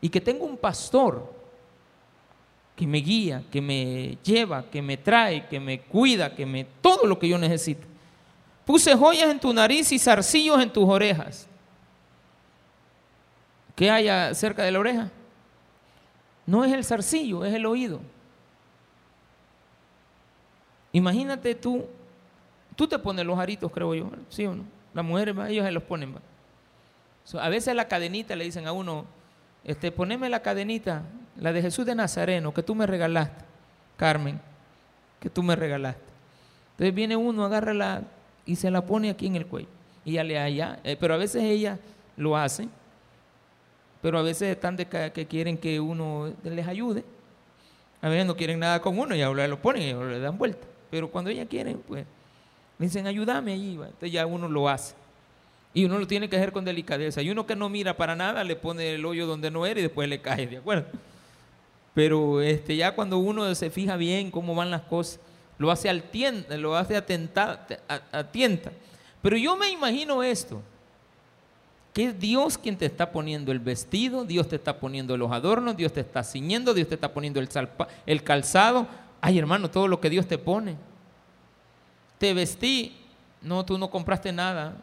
y 0.02 0.10
que 0.10 0.22
tengo 0.22 0.46
un 0.46 0.58
pastor 0.58 1.32
que 2.76 2.86
me 2.86 3.00
guía, 3.00 3.44
que 3.52 3.60
me 3.60 4.18
lleva, 4.24 4.64
que 4.70 4.82
me 4.82 4.98
trae, 4.98 5.48
que 5.48 5.60
me 5.60 5.82
cuida, 5.82 6.36
que 6.36 6.46
me 6.46 6.64
todo 6.82 7.08
lo 7.08 7.18
que 7.18 7.28
yo 7.28 7.38
necesito. 7.38 7.86
Puse 8.66 8.96
joyas 8.96 9.30
en 9.30 9.40
tu 9.40 9.52
nariz 9.52 9.92
y 9.92 9.98
zarcillos 9.98 10.62
en 10.62 10.72
tus 10.72 10.88
orejas. 10.88 11.48
¿Qué 13.76 13.90
hay 13.90 14.36
cerca 14.36 14.64
de 14.64 14.72
la 14.72 14.80
oreja? 14.80 15.10
No 16.46 16.64
es 16.64 16.72
el 16.72 16.84
zarcillo, 16.84 17.44
es 17.44 17.54
el 17.54 17.66
oído. 17.66 18.00
Imagínate 20.98 21.54
tú, 21.54 21.86
tú 22.76 22.88
te 22.88 22.98
pones 22.98 23.24
los 23.24 23.38
aritos, 23.38 23.72
creo 23.72 23.94
yo, 23.94 24.10
¿sí 24.30 24.48
o 24.48 24.56
no? 24.56 24.64
Las 24.96 25.06
mujeres, 25.06 25.36
ellos 25.48 25.64
se 25.64 25.72
los 25.72 25.84
ponen. 25.84 26.16
A 27.40 27.50
veces 27.50 27.76
la 27.76 27.88
cadenita 27.88 28.36
le 28.36 28.46
dicen 28.46 28.66
a 28.66 28.72
uno, 28.72 29.06
este, 29.64 29.92
poneme 29.92 30.28
la 30.28 30.42
cadenita, 30.42 31.04
la 31.40 31.54
de 31.54 31.62
Jesús 31.62 31.86
de 31.86 31.94
Nazareno, 31.94 32.52
que 32.52 32.64
tú 32.64 32.74
me 32.74 32.88
regalaste, 32.88 33.46
Carmen, 33.96 34.42
que 35.20 35.30
tú 35.30 35.44
me 35.44 35.56
regalaste. 35.56 36.02
Entonces 36.72 36.96
viene 36.96 37.16
uno, 37.16 37.46
agarra 37.46 38.02
y 38.48 38.56
se 38.56 38.72
la 38.72 38.84
pone 38.84 39.12
aquí 39.12 39.28
en 39.28 39.36
el 39.36 39.46
cuello. 39.46 39.70
Y 40.04 40.14
ya 40.14 40.24
le 40.24 40.40
allá, 40.40 40.80
eh, 40.84 40.98
pero 41.00 41.14
a 41.14 41.18
veces 41.18 41.44
ella 41.44 41.78
lo 42.16 42.36
hace, 42.36 42.68
pero 44.02 44.18
a 44.18 44.24
veces 44.24 44.50
están 44.50 44.76
de 44.76 44.88
que 44.88 45.28
quieren 45.28 45.60
que 45.60 45.80
uno 45.80 46.34
les 46.44 46.68
ayude. 46.68 47.04
A 48.02 48.10
veces 48.10 48.26
no 48.26 48.36
quieren 48.36 48.58
nada 48.58 48.82
con 48.82 48.98
uno 48.98 49.16
y 49.16 49.22
ahora 49.22 49.48
lo 49.48 49.62
ponen 49.62 49.84
y 49.84 49.94
le 49.94 50.20
dan 50.20 50.40
vuelta. 50.40 50.66
Pero 50.90 51.10
cuando 51.10 51.30
ella 51.30 51.46
quieren, 51.46 51.82
pues, 51.88 52.06
le 52.80 52.86
dicen, 52.86 53.08
ayúdame 53.08 53.54
allí. 53.54 53.74
Entonces 53.74 54.12
ya 54.12 54.26
uno 54.26 54.48
lo 54.48 54.70
hace. 54.70 54.96
Y 55.74 55.86
uno 55.86 56.00
lo 56.00 56.08
tiene 56.08 56.30
que 56.30 56.36
hacer 56.36 56.52
con 56.52 56.66
delicadeza. 56.66 57.22
Y 57.22 57.30
uno 57.30 57.46
que 57.46 57.56
no 57.56 57.70
mira 57.70 57.96
para 57.96 58.16
nada 58.16 58.44
le 58.44 58.56
pone 58.56 58.96
el 58.96 59.06
hoyo 59.06 59.28
donde 59.28 59.52
no 59.52 59.66
era 59.66 59.80
y 59.80 59.84
después 59.84 60.10
le 60.10 60.22
cae, 60.22 60.48
¿de 60.48 60.58
acuerdo? 60.58 60.88
Pero 61.94 62.42
este, 62.42 62.76
ya 62.76 62.94
cuando 62.94 63.18
uno 63.18 63.54
se 63.56 63.70
fija 63.70 63.96
bien 63.96 64.32
cómo 64.32 64.56
van 64.56 64.72
las 64.72 64.84
cosas, 64.84 65.20
lo 65.58 65.72
hace 65.72 65.90
al 65.90 66.04
lo 66.50 66.76
hace 66.76 66.96
atenta. 66.96 67.68
Pero 69.22 69.38
yo 69.38 69.58
me 69.58 69.70
imagino 69.72 70.22
esto, 70.22 70.62
que 71.94 72.06
es 72.06 72.20
Dios 72.20 72.58
quien 72.58 72.78
te 72.78 72.86
está 72.86 73.12
poniendo 73.12 73.52
el 73.52 73.60
vestido, 73.60 74.24
Dios 74.26 74.48
te 74.48 74.56
está 74.56 74.80
poniendo 74.80 75.18
los 75.18 75.32
adornos, 75.32 75.76
Dios 75.76 75.92
te 75.92 76.02
está 76.02 76.24
ciñendo, 76.24 76.76
Dios 76.76 76.88
te 76.88 76.96
está 76.96 77.12
poniendo 77.12 77.40
el, 77.40 77.50
el 78.06 78.24
calzado. 78.24 78.88
Ay 79.22 79.40
hermano, 79.40 79.70
todo 79.70 79.88
lo 79.88 80.00
que 80.00 80.10
Dios 80.10 80.28
te 80.28 80.38
pone. 80.38 80.76
Te 82.18 82.34
vestí 82.34 82.96
No, 83.42 83.64
tú 83.66 83.78
no 83.78 83.90
compraste 83.90 84.32
nada. 84.32 84.76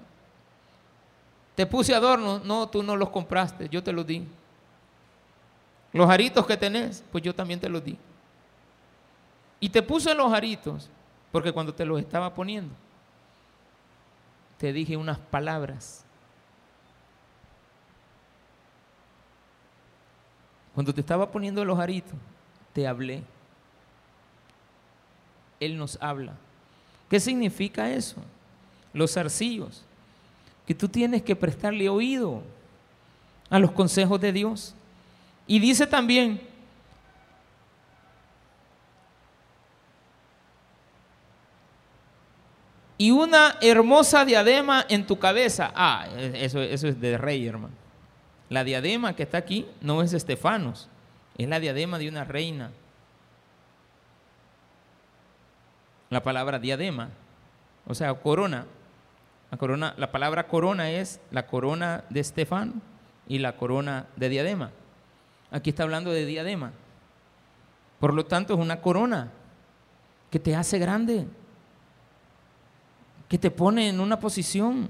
Te 1.55 1.66
puse 1.66 1.95
adornos. 1.95 2.45
No, 2.45 2.68
tú 2.68 2.82
no 2.82 2.97
los 2.97 3.11
compraste. 3.11 3.68
Yo 3.68 3.82
te 3.82 3.93
los 3.93 4.07
di. 4.07 4.26
Los 5.93 6.11
aritos 6.11 6.45
que 6.47 6.57
tenés, 6.57 7.05
pues 7.12 7.22
yo 7.22 7.35
también 7.35 7.61
te 7.61 7.68
los 7.68 7.85
di. 7.85 7.97
Y 9.61 9.68
te 9.68 9.82
puse 9.82 10.14
los 10.14 10.32
aritos 10.32 10.91
porque 11.30 11.53
cuando 11.53 11.72
te 11.72 11.85
los 11.85 12.01
estaba 12.01 12.35
poniendo, 12.35 12.74
te 14.59 14.72
dije 14.72 14.97
unas 14.97 15.18
palabras. 15.18 16.05
Cuando 20.74 20.93
te 20.93 21.01
estaba 21.01 21.30
poniendo 21.30 21.64
los 21.64 21.78
aritos, 21.78 22.14
te 22.72 22.87
hablé. 22.87 23.22
Él 25.65 25.77
nos 25.77 25.99
habla. 26.01 26.35
¿Qué 27.09 27.21
significa 27.21 27.91
eso? 27.91 28.17
Los 28.93 29.17
arcillos. 29.17 29.83
Que 30.67 30.75
tú 30.75 30.89
tienes 30.89 31.23
que 31.23 31.37
prestarle 31.37 31.89
oído 31.89 32.43
a 33.51 33.59
los 33.59 33.73
consejos 33.73 34.21
de 34.21 34.33
Dios. 34.33 34.75
Y 35.47 35.59
dice 35.59 35.87
también, 35.87 36.41
y 42.97 43.11
una 43.11 43.57
hermosa 43.61 44.25
diadema 44.25 44.87
en 44.89 45.07
tu 45.07 45.19
cabeza. 45.19 45.73
Ah, 45.75 46.07
eso, 46.17 46.61
eso 46.61 46.89
es 46.89 47.01
de 47.01 47.19
rey, 47.19 47.47
hermano. 47.47 47.75
La 48.49 48.65
diadema 48.65 49.17
que 49.17 49.25
está 49.25 49.39
aquí 49.39 49.67
no 49.81 50.03
es 50.03 50.12
Estefanos, 50.12 50.89
es 51.37 51.49
la 51.49 51.61
diadema 51.61 51.99
de 51.99 52.09
una 52.09 52.25
reina. 52.25 52.71
La 56.15 56.23
palabra 56.23 56.61
diadema, 56.61 57.09
o 57.89 57.93
sea, 57.93 58.15
corona. 58.15 58.67
La, 59.51 59.59
corona, 59.59 59.95
la 59.97 60.12
palabra 60.12 60.47
corona 60.47 60.89
es 60.93 61.21
la 61.33 61.49
corona 61.49 62.05
de 62.09 62.21
Estefano 62.21 62.75
y 63.27 63.41
la 63.41 63.57
corona 63.57 64.07
de 64.15 64.29
diadema. 64.29 64.71
Aquí 65.51 65.71
está 65.71 65.83
hablando 65.83 66.12
de 66.12 66.25
diadema. 66.25 66.71
Por 67.99 68.15
lo 68.15 68.25
tanto, 68.27 68.55
es 68.55 68.61
una 68.61 68.81
corona 68.81 69.33
que 70.31 70.39
te 70.39 70.55
hace 70.55 70.79
grande, 70.79 71.27
que 73.29 73.37
te 73.37 73.51
pone 73.51 73.89
en 73.89 73.99
una 73.99 74.21
posición. 74.21 74.89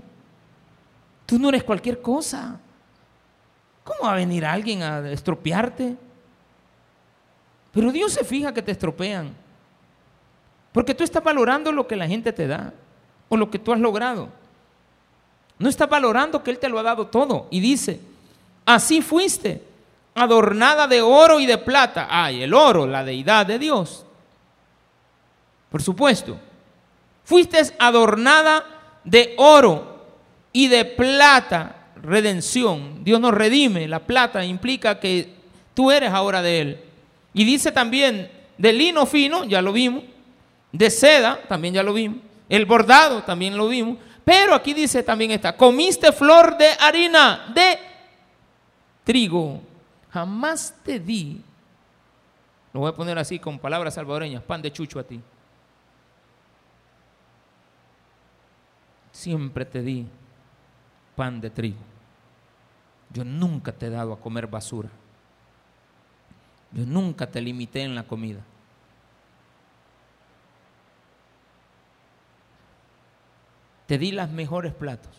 Tú 1.25 1.39
no 1.39 1.49
eres 1.49 1.65
cualquier 1.65 2.03
cosa. 2.03 2.61
¿Cómo 3.83 4.03
va 4.03 4.13
a 4.13 4.17
venir 4.17 4.45
alguien 4.45 4.83
a 4.83 5.11
estropearte? 5.11 5.97
Pero 7.73 7.91
Dios 7.93 8.13
se 8.13 8.25
fija 8.25 8.53
que 8.53 8.61
te 8.61 8.73
estropean. 8.73 9.43
Porque 10.75 10.93
tú 10.93 11.05
estás 11.05 11.23
valorando 11.23 11.71
lo 11.71 11.87
que 11.87 11.95
la 11.95 12.09
gente 12.09 12.33
te 12.33 12.49
da 12.49 12.75
o 13.29 13.37
lo 13.37 13.49
que 13.49 13.61
tú 13.61 13.73
has 13.73 13.79
logrado. 13.79 14.29
No 15.57 15.69
estás 15.69 15.89
valorando 15.89 16.43
que 16.43 16.51
Él 16.51 16.59
te 16.59 16.69
lo 16.69 16.81
ha 16.81 16.83
dado 16.83 17.07
todo. 17.07 17.47
Y 17.53 17.61
dice, 17.61 18.01
así 18.67 19.01
fuiste, 19.01 19.63
adornada 20.17 20.89
de 20.89 21.01
oro 21.01 21.39
y 21.39 21.47
de 21.47 21.59
plata. 21.59 22.09
Ay, 22.11 22.43
el 22.43 22.53
oro, 22.53 22.89
la 22.89 23.05
deidad 23.05 23.47
de 23.47 23.61
Dios. 23.61 24.05
Por 25.71 25.81
supuesto. 25.81 26.41
Fuiste 27.23 27.61
adornada 27.79 28.65
de 29.05 29.35
oro 29.39 30.07
y 30.53 30.67
de 30.67 30.85
plata 30.85 31.91
redención. 32.03 33.05
Dios 33.05 33.21
nos 33.21 33.33
redime. 33.33 33.87
La 33.87 34.01
plata 34.01 34.45
implica 34.45 34.99
que 34.99 35.37
tú 35.73 35.93
eres 35.93 36.11
ahora 36.11 36.43
de 36.43 36.61
Él. 36.61 36.81
Y 37.33 37.45
dice 37.45 37.71
también 37.71 38.29
de 38.59 38.73
lino 38.73 39.07
fino, 39.07 39.45
ya 39.45 39.63
lo 39.63 39.73
vimos. 39.73 40.03
De 40.75 40.91
seda, 40.91 41.41
también 41.47 41.75
ya 41.75 41.85
lo 41.85 41.93
vimos. 41.93 42.19
El 42.49 42.67
bordado, 42.67 43.23
también 43.23 43.57
lo 43.57 43.69
vimos. 43.69 43.97
Pero 44.25 44.55
aquí 44.55 44.75
dice 44.75 45.05
también 45.05 45.31
está, 45.31 45.57
comiste 45.57 46.11
flor 46.11 46.59
de 46.59 46.71
harina, 46.81 47.53
de 47.55 47.79
trigo. 49.05 49.61
Jamás 50.11 50.75
te 50.83 50.99
di, 50.99 51.41
lo 52.73 52.81
voy 52.81 52.91
a 52.91 52.95
poner 52.95 53.17
así 53.21 53.39
con 53.39 53.57
palabras 53.57 53.95
salvadoreñas, 53.95 54.43
pan 54.43 54.63
de 54.63 54.73
chucho 54.73 54.99
a 54.99 55.05
ti. 55.05 55.21
Siempre 59.13 59.65
te 59.65 59.81
di 59.81 60.09
pan 61.15 61.41
de 61.41 61.51
trigo. 61.51 61.79
Yo 63.11 63.23
nunca 63.23 63.71
te 63.71 63.87
he 63.87 63.91
dado 63.91 64.13
a 64.13 64.19
comer 64.19 64.49
basura. 64.49 64.89
Yo 66.73 66.85
nunca 66.85 67.31
te 67.31 67.41
limité 67.41 67.83
en 67.83 67.95
la 67.95 68.03
comida. 68.03 68.41
Te 73.87 73.99
di 73.99 74.13
las 74.13 74.31
mejores 74.31 74.73
platos. 74.75 75.13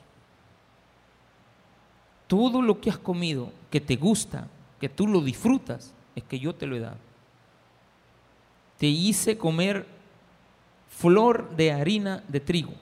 Todo 2.28 2.62
lo 2.62 2.82
que 2.82 2.90
has 2.90 2.98
comido, 2.98 3.52
que 3.70 3.80
te 3.82 3.96
gusta, 3.96 4.48
que 4.80 4.90
tú 4.90 5.08
lo 5.08 5.22
disfrutas, 5.22 5.94
es 6.16 6.24
que 6.24 6.40
yo 6.40 6.56
te 6.56 6.66
lo 6.66 6.76
he 6.76 6.80
dado. 6.80 6.98
Te 8.78 8.88
hice 8.88 9.38
comer 9.38 9.86
flor 10.90 11.56
de 11.56 11.72
harina 11.72 12.24
de 12.28 12.40
trigo. 12.40 12.74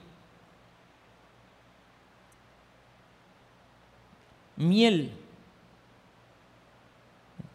miel. 4.56 5.12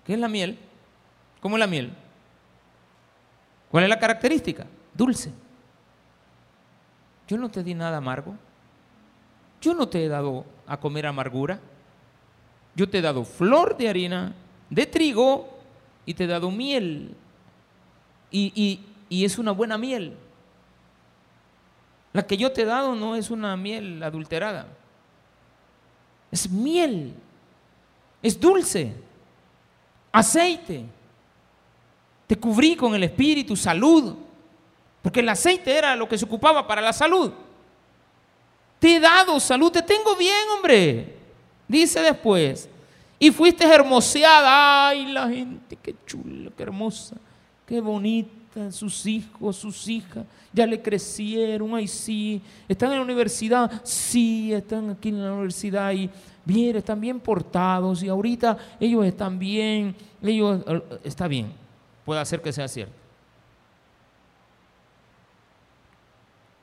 ¿Qué 0.05 0.15
es 0.15 0.19
la 0.19 0.29
miel? 0.29 0.59
¿Cómo 1.41 1.57
es 1.57 1.61
la 1.61 1.67
miel? 1.67 1.93
¿Cuál 3.71 3.85
es 3.85 3.91
la 3.91 3.99
característica? 3.99 4.67
Dulce. 4.95 5.33
Yo 7.29 7.37
no 7.37 7.49
te 7.49 7.63
di 7.63 7.75
nada 7.75 7.99
amargo. 7.99 8.35
Yo 9.61 9.75
no 9.75 9.89
te 9.89 10.05
he 10.05 10.09
dado 10.09 10.45
a 10.67 10.81
comer 10.81 11.07
amargura. 11.07 11.61
Yo 12.75 12.89
te 12.89 12.99
he 12.99 13.03
dado 13.03 13.25
flor 13.25 13.77
de 13.77 13.89
harina, 13.89 14.35
de 14.71 14.87
trigo, 14.87 15.49
y 16.07 16.15
te 16.15 16.25
he 16.25 16.27
dado 16.27 16.51
miel. 16.51 17.15
Y, 18.31 18.81
y 19.09 19.25
es 19.25 19.39
una 19.39 19.53
buena 19.53 19.79
miel. 19.79 20.17
La 22.13 22.27
que 22.27 22.37
yo 22.37 22.51
te 22.51 22.63
he 22.63 22.65
dado 22.65 22.95
no 22.97 23.15
es 23.15 23.31
una 23.31 23.57
miel 23.57 24.03
adulterada 24.03 24.67
es 26.31 26.51
miel, 26.51 27.15
es 28.23 28.39
dulce, 28.39 28.93
aceite. 30.13 30.85
Te 32.27 32.37
cubrí 32.37 32.77
con 32.77 32.95
el 32.95 33.05
espíritu, 33.05 33.57
salud, 33.57 34.15
porque 35.09 35.21
el 35.21 35.29
aceite 35.31 35.75
era 35.75 35.97
lo 35.97 36.07
que 36.07 36.19
se 36.19 36.27
ocupaba 36.27 36.67
para 36.67 36.83
la 36.83 36.93
salud. 36.93 37.33
Te 38.79 38.97
he 38.97 39.01
dado 39.01 39.41
salud, 39.41 39.73
te 39.73 39.81
tengo 39.81 40.15
bien, 40.17 40.47
hombre. 40.55 41.17
Dice 41.67 42.03
después, 42.03 42.69
y 43.19 43.31
fuiste 43.31 43.65
hermoseada. 43.65 44.89
Ay, 44.89 45.07
la 45.07 45.27
gente, 45.27 45.79
qué 45.83 45.97
chula, 46.05 46.51
qué 46.55 46.63
hermosa, 46.63 47.17
qué 47.65 47.81
bonita 47.81 48.71
sus 48.71 49.07
hijos, 49.07 49.57
sus 49.57 49.89
hijas, 49.89 50.27
ya 50.53 50.67
le 50.67 50.83
crecieron, 50.83 51.75
ay 51.75 51.89
sí, 51.89 52.43
están 52.69 52.91
en 52.91 52.99
la 52.99 53.05
universidad, 53.05 53.81
sí, 53.85 54.53
están 54.53 54.91
aquí 54.91 55.09
en 55.09 55.25
la 55.25 55.33
universidad 55.33 55.91
y 55.93 56.11
bien, 56.45 56.77
están 56.77 57.01
bien 57.01 57.19
portados 57.19 58.03
y 58.03 58.11
ahorita 58.11 58.59
ellos 58.79 59.07
están 59.07 59.39
bien, 59.39 59.97
ellos, 60.21 60.61
eh, 60.67 60.83
está 61.03 61.27
bien, 61.29 61.51
puede 62.05 62.21
hacer 62.21 62.43
que 62.43 62.53
sea 62.53 62.69
cierto. 62.69 63.08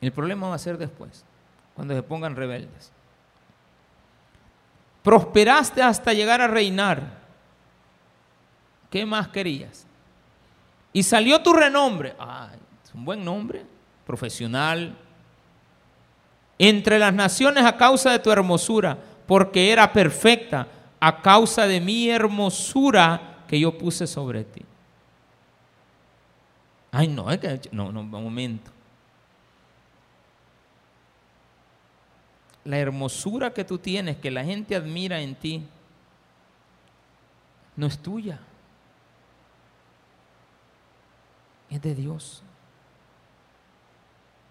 El 0.01 0.11
problema 0.11 0.49
va 0.49 0.55
a 0.55 0.59
ser 0.59 0.77
después, 0.77 1.23
cuando 1.73 1.95
se 1.95 2.03
pongan 2.03 2.35
rebeldes. 2.35 2.91
Prosperaste 5.03 5.81
hasta 5.81 6.13
llegar 6.13 6.41
a 6.41 6.47
reinar. 6.47 7.19
¿Qué 8.89 9.05
más 9.05 9.27
querías? 9.27 9.85
Y 10.93 11.03
salió 11.03 11.41
tu 11.41 11.53
renombre. 11.53 12.15
Ah, 12.19 12.49
es 12.83 12.93
un 12.93 13.05
buen 13.05 13.23
nombre, 13.23 13.65
profesional. 14.05 14.95
Entre 16.57 16.97
las 16.97 17.13
naciones 17.13 17.65
a 17.65 17.75
causa 17.77 18.11
de 18.11 18.19
tu 18.19 18.31
hermosura, 18.31 18.97
porque 19.27 19.71
era 19.71 19.91
perfecta, 19.91 20.67
a 20.99 21.21
causa 21.21 21.67
de 21.67 21.81
mi 21.81 22.09
hermosura 22.09 23.43
que 23.47 23.59
yo 23.59 23.77
puse 23.77 24.07
sobre 24.07 24.43
ti. 24.43 24.61
Ay, 26.91 27.09
no, 27.09 27.29
es 27.29 27.39
que, 27.39 27.59
no, 27.71 27.91
no, 27.91 27.99
un 27.99 28.09
momento. 28.09 28.71
La 32.65 32.77
hermosura 32.77 33.53
que 33.53 33.63
tú 33.63 33.77
tienes, 33.77 34.17
que 34.17 34.29
la 34.29 34.43
gente 34.43 34.75
admira 34.75 35.21
en 35.21 35.35
ti, 35.35 35.65
no 37.77 37.87
es 37.87 37.97
tuya. 37.97 38.39
es 41.69 41.81
de 41.81 41.95
Dios. 41.95 42.43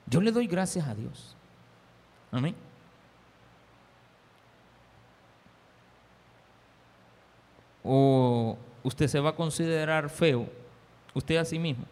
Yo 0.06 0.20
le 0.20 0.30
doy 0.30 0.46
gracias 0.46 0.86
a 0.86 0.94
Dios. 0.94 1.34
Amén. 2.30 2.54
O 7.82 8.56
usted 8.82 9.08
se 9.08 9.20
va 9.20 9.30
a 9.30 9.36
considerar 9.36 10.08
feo, 10.08 10.48
usted 11.12 11.36
a 11.36 11.44
sí 11.44 11.58
mismo. 11.58 11.84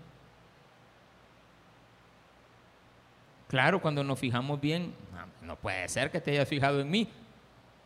Claro, 3.48 3.80
cuando 3.80 4.02
nos 4.02 4.18
fijamos 4.18 4.60
bien, 4.60 4.94
no 5.42 5.56
puede 5.56 5.88
ser 5.88 6.10
que 6.10 6.20
te 6.20 6.30
hayas 6.30 6.48
fijado 6.48 6.80
en 6.80 6.90
mí. 6.90 7.08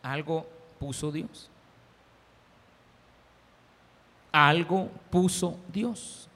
Algo 0.03 0.47
puso 0.79 1.11
Dios. 1.11 1.49
Algo 4.31 4.89
puso 5.09 5.57
Dios. 5.73 6.29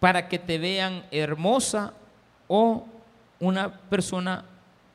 Para 0.00 0.28
que 0.28 0.38
te 0.38 0.58
vean 0.58 1.04
hermosa 1.10 1.92
o 2.48 2.86
una 3.38 3.72
persona 3.72 4.44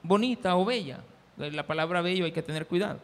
bonita 0.01 0.55
o 0.55 0.65
bella. 0.65 0.99
La 1.38 1.65
palabra 1.65 2.01
bello 2.01 2.25
hay 2.25 2.32
que 2.32 2.41
tener 2.41 2.67
cuidado. 2.67 2.99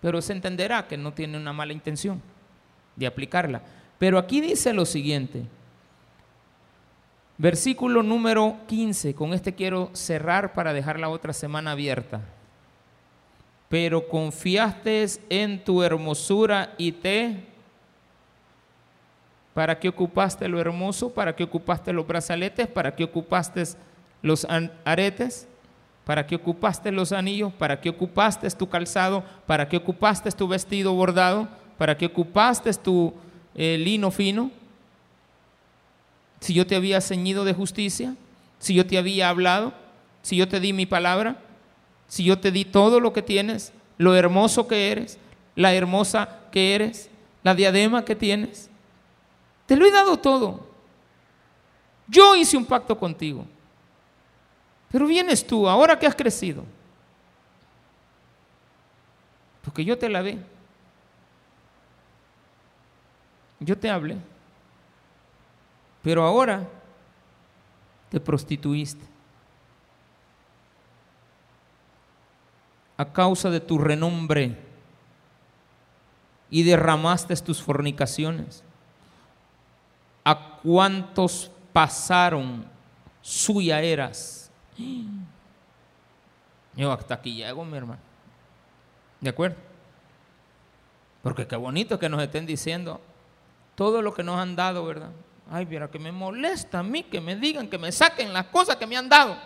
Pero 0.00 0.20
se 0.22 0.32
entenderá 0.32 0.86
que 0.86 0.96
no 0.96 1.12
tiene 1.12 1.36
una 1.36 1.52
mala 1.52 1.72
intención 1.72 2.20
de 2.96 3.06
aplicarla. 3.06 3.62
Pero 3.98 4.18
aquí 4.18 4.40
dice 4.40 4.72
lo 4.72 4.84
siguiente. 4.84 5.44
Versículo 7.38 8.02
número 8.02 8.56
15. 8.66 9.14
Con 9.14 9.32
este 9.32 9.54
quiero 9.54 9.90
cerrar 9.92 10.54
para 10.54 10.72
dejar 10.72 10.98
la 10.98 11.08
otra 11.08 11.32
semana 11.32 11.70
abierta. 11.70 12.20
Pero 13.68 14.08
confiaste 14.08 15.06
en 15.30 15.62
tu 15.62 15.82
hermosura 15.84 16.74
y 16.76 16.90
te... 16.92 17.44
¿Para 19.54 19.78
qué 19.78 19.88
ocupaste 19.88 20.48
lo 20.48 20.60
hermoso? 20.60 21.12
¿Para 21.14 21.34
qué 21.34 21.44
ocupaste 21.44 21.92
los 21.92 22.06
brazaletes? 22.06 22.66
¿Para 22.66 22.94
qué 22.94 23.04
ocupaste 23.04 23.64
los 24.20 24.46
aretes? 24.84 25.46
¿Para 26.04 26.26
qué 26.26 26.34
ocupaste 26.34 26.90
los 26.90 27.12
anillos? 27.12 27.52
¿Para 27.52 27.80
qué 27.80 27.90
ocupaste 27.90 28.50
tu 28.50 28.68
calzado? 28.68 29.22
¿Para 29.46 29.68
qué 29.68 29.76
ocupaste 29.76 30.30
tu 30.32 30.48
vestido 30.48 30.92
bordado? 30.92 31.48
¿Para 31.76 31.96
qué 31.96 32.06
ocupaste 32.06 32.72
tu 32.74 33.14
eh, 33.54 33.78
lino 33.78 34.10
fino? 34.10 34.50
Si 36.40 36.54
yo 36.54 36.66
te 36.66 36.76
había 36.76 37.00
ceñido 37.00 37.44
de 37.44 37.54
justicia, 37.54 38.14
si 38.58 38.74
yo 38.74 38.86
te 38.86 38.98
había 38.98 39.28
hablado, 39.28 39.72
si 40.22 40.36
yo 40.36 40.48
te 40.48 40.60
di 40.60 40.72
mi 40.72 40.86
palabra, 40.86 41.36
si 42.06 42.24
yo 42.24 42.38
te 42.38 42.50
di 42.50 42.64
todo 42.64 43.00
lo 43.00 43.12
que 43.12 43.22
tienes, 43.22 43.72
lo 43.96 44.14
hermoso 44.14 44.68
que 44.68 44.90
eres, 44.90 45.18
la 45.54 45.74
hermosa 45.74 46.40
que 46.52 46.74
eres, 46.74 47.10
la 47.42 47.54
diadema 47.54 48.04
que 48.04 48.14
tienes, 48.14 48.70
te 49.66 49.76
lo 49.76 49.84
he 49.84 49.90
dado 49.90 50.16
todo. 50.18 50.66
Yo 52.06 52.34
hice 52.34 52.56
un 52.56 52.64
pacto 52.64 52.98
contigo. 52.98 53.44
Pero 54.90 55.06
vienes 55.06 55.46
tú, 55.46 55.68
ahora 55.68 55.98
que 55.98 56.06
has 56.06 56.14
crecido. 56.14 56.64
Porque 59.62 59.84
yo 59.84 59.98
te 59.98 60.08
la 60.08 60.22
ve. 60.22 60.38
Yo 63.60 63.76
te 63.76 63.90
hablé. 63.90 64.16
Pero 66.02 66.24
ahora 66.24 66.68
te 68.08 68.20
prostituiste. 68.20 69.04
A 72.96 73.12
causa 73.12 73.50
de 73.50 73.60
tu 73.60 73.78
renombre 73.78 74.58
y 76.50 76.62
derramaste 76.62 77.36
tus 77.36 77.62
fornicaciones. 77.62 78.64
¿A 80.24 80.58
cuántos 80.62 81.50
pasaron 81.72 82.66
suya 83.22 83.80
eras? 83.80 84.50
Yo 86.74 86.92
hasta 86.92 87.14
aquí 87.14 87.34
llego, 87.34 87.64
mi 87.64 87.76
hermano. 87.76 88.00
¿De 89.20 89.30
acuerdo? 89.30 89.56
Porque 91.22 91.46
qué 91.46 91.56
bonito 91.56 91.98
que 91.98 92.08
nos 92.08 92.22
estén 92.22 92.46
diciendo 92.46 93.00
todo 93.74 94.02
lo 94.02 94.14
que 94.14 94.22
nos 94.22 94.38
han 94.38 94.56
dado, 94.56 94.84
¿verdad? 94.84 95.10
Ay, 95.50 95.64
mira, 95.64 95.90
que 95.90 95.98
me 95.98 96.12
molesta 96.12 96.80
a 96.80 96.82
mí 96.82 97.02
que 97.02 97.20
me 97.20 97.34
digan, 97.34 97.68
que 97.68 97.78
me 97.78 97.90
saquen 97.90 98.32
las 98.32 98.46
cosas 98.46 98.76
que 98.76 98.86
me 98.86 98.96
han 98.96 99.08
dado. 99.08 99.36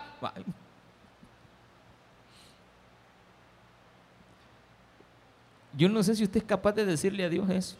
Yo 5.75 5.89
no 5.89 6.03
sé 6.03 6.15
si 6.15 6.23
usted 6.23 6.37
es 6.37 6.43
capaz 6.43 6.73
de 6.73 6.85
decirle 6.85 7.23
a 7.23 7.29
Dios 7.29 7.49
eso. 7.49 7.77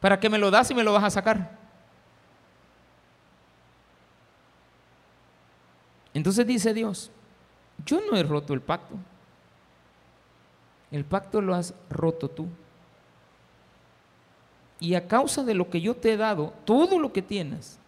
¿Para 0.00 0.20
qué 0.20 0.30
me 0.30 0.38
lo 0.38 0.50
das 0.50 0.70
y 0.70 0.74
me 0.74 0.84
lo 0.84 0.92
vas 0.92 1.04
a 1.04 1.10
sacar? 1.10 1.58
Entonces 6.14 6.46
dice 6.46 6.72
Dios, 6.72 7.10
yo 7.84 8.00
no 8.00 8.16
he 8.16 8.22
roto 8.22 8.54
el 8.54 8.62
pacto. 8.62 8.94
El 10.90 11.04
pacto 11.04 11.40
lo 11.40 11.54
has 11.54 11.74
roto 11.90 12.30
tú. 12.30 12.48
Y 14.78 14.94
a 14.94 15.08
causa 15.08 15.42
de 15.42 15.54
lo 15.54 15.70
que 15.70 15.80
yo 15.80 15.94
te 15.94 16.12
he 16.12 16.16
dado, 16.16 16.52
todo 16.64 16.98
lo 16.98 17.12
que 17.12 17.22
tienes, 17.22 17.78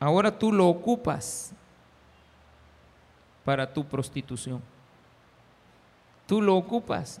ahora 0.00 0.36
tú 0.36 0.52
lo 0.52 0.68
ocupas 0.68 1.52
para 3.44 3.72
tu 3.72 3.84
prostitución. 3.84 4.62
Tú 6.26 6.42
lo 6.42 6.56
ocupas 6.56 7.20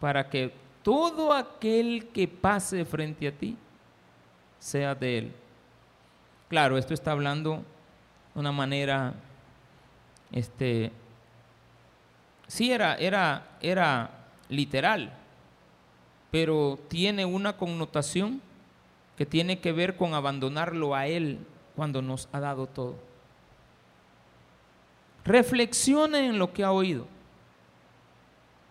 para 0.00 0.28
que 0.28 0.52
todo 0.82 1.32
aquel 1.32 2.08
que 2.12 2.28
pase 2.28 2.84
frente 2.84 3.28
a 3.28 3.32
ti 3.32 3.56
sea 4.58 4.94
de 4.94 5.18
él. 5.18 5.32
Claro, 6.48 6.76
esto 6.76 6.92
está 6.92 7.12
hablando 7.12 7.64
una 8.34 8.52
manera, 8.52 9.14
este, 10.30 10.92
sí 12.46 12.72
era, 12.72 12.94
era, 12.96 13.56
era 13.60 14.10
literal, 14.48 15.12
pero 16.32 16.80
tiene 16.88 17.24
una 17.24 17.56
connotación 17.56 18.42
que 19.16 19.24
tiene 19.24 19.60
que 19.60 19.70
ver 19.70 19.96
con 19.96 20.14
abandonarlo 20.14 20.96
a 20.96 21.06
Él 21.06 21.38
cuando 21.76 22.02
nos 22.02 22.28
ha 22.32 22.40
dado 22.40 22.66
todo. 22.66 22.96
Reflexione 25.24 26.26
en 26.26 26.40
lo 26.40 26.52
que 26.52 26.64
ha 26.64 26.72
oído. 26.72 27.06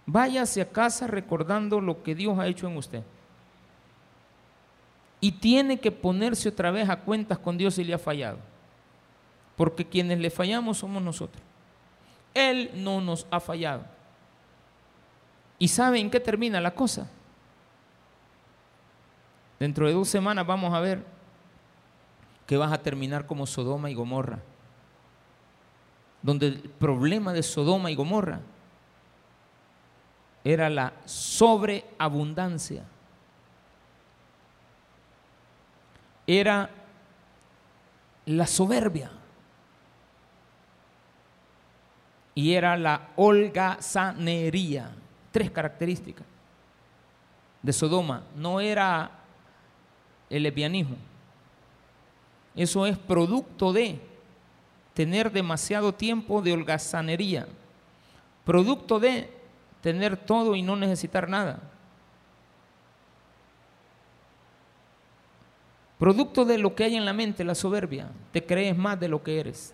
Váyase 0.06 0.60
a 0.60 0.70
casa 0.70 1.08
recordando 1.08 1.80
lo 1.80 2.04
que 2.04 2.16
Dios 2.16 2.38
ha 2.38 2.48
hecho 2.48 2.68
en 2.68 2.76
usted. 2.76 3.04
Y 5.22 5.32
tiene 5.32 5.80
que 5.80 5.92
ponerse 5.92 6.50
otra 6.50 6.72
vez 6.72 6.90
a 6.90 7.00
cuentas 7.00 7.38
con 7.40 7.58
Dios 7.58 7.76
si 7.76 7.86
le 7.86 7.94
ha 7.94 8.00
fallado 8.00 8.52
porque 9.62 9.86
quienes 9.86 10.18
le 10.18 10.32
fallamos 10.32 10.80
somos 10.80 11.04
nosotros. 11.04 11.40
Él 12.34 12.72
no 12.74 13.00
nos 13.00 13.28
ha 13.30 13.40
fallado. 13.40 13.84
¿Y 15.60 15.68
saben 15.68 16.10
qué 16.10 16.20
termina 16.20 16.60
la 16.60 16.74
cosa? 16.74 17.08
Dentro 19.62 19.86
de 19.86 19.94
dos 19.94 20.10
semanas 20.10 20.48
vamos 20.48 20.74
a 20.74 20.80
ver 20.80 21.06
que 22.48 22.58
vas 22.58 22.74
a 22.74 22.82
terminar 22.82 23.28
como 23.28 23.46
Sodoma 23.46 23.92
y 23.92 23.94
Gomorra, 23.94 24.40
donde 26.24 26.48
el 26.48 26.62
problema 26.62 27.32
de 27.32 27.44
Sodoma 27.44 27.92
y 27.92 27.96
Gomorra 27.96 28.40
era 30.44 30.68
la 30.68 30.94
sobreabundancia, 31.06 32.86
era 36.26 36.72
la 38.26 38.48
soberbia. 38.48 39.12
y 42.34 42.54
era 42.54 42.78
la 42.78 43.10
holgazanería. 43.18 44.90
Tres 45.32 45.52
características 45.52 46.26
de 47.62 47.74
Sodoma. 47.74 48.24
No 48.36 48.62
era 48.62 49.21
el 50.32 50.44
lesbianismo. 50.44 50.96
Eso 52.56 52.86
es 52.86 52.98
producto 52.98 53.72
de 53.72 54.00
tener 54.94 55.32
demasiado 55.32 55.94
tiempo 55.94 56.42
de 56.42 56.54
holgazanería. 56.54 57.48
Producto 58.46 59.00
de 59.00 59.30
tener 59.82 60.18
todo 60.18 60.56
y 60.56 60.62
no 60.62 60.76
necesitar 60.76 61.30
nada. 61.30 61.62
Producto 66.00 66.46
de 66.46 66.58
lo 66.58 66.74
que 66.74 66.86
hay 66.86 66.96
en 66.96 67.06
la 67.06 67.14
mente, 67.14 67.44
la 67.44 67.54
soberbia. 67.54 68.10
Te 68.32 68.44
crees 68.44 68.76
más 68.76 69.00
de 69.00 69.08
lo 69.08 69.22
que 69.22 69.40
eres. 69.40 69.74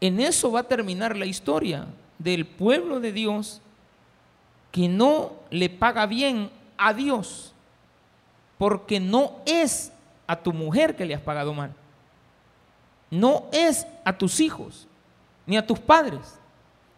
En 0.00 0.18
eso 0.18 0.50
va 0.50 0.60
a 0.60 0.64
terminar 0.64 1.16
la 1.16 1.26
historia 1.26 1.86
del 2.18 2.46
pueblo 2.46 2.98
de 2.98 3.12
Dios 3.12 3.60
que 4.72 4.88
no 4.88 5.34
le 5.50 5.70
paga 5.70 6.06
bien 6.06 6.50
a 6.76 6.92
Dios 6.94 7.51
porque 8.62 9.00
no 9.00 9.40
es 9.44 9.92
a 10.24 10.36
tu 10.36 10.52
mujer 10.52 10.94
que 10.94 11.04
le 11.04 11.16
has 11.16 11.20
pagado 11.20 11.52
mal. 11.52 11.74
No 13.10 13.46
es 13.50 13.84
a 14.04 14.16
tus 14.16 14.38
hijos, 14.38 14.86
ni 15.44 15.56
a 15.56 15.66
tus 15.66 15.80
padres, 15.80 16.38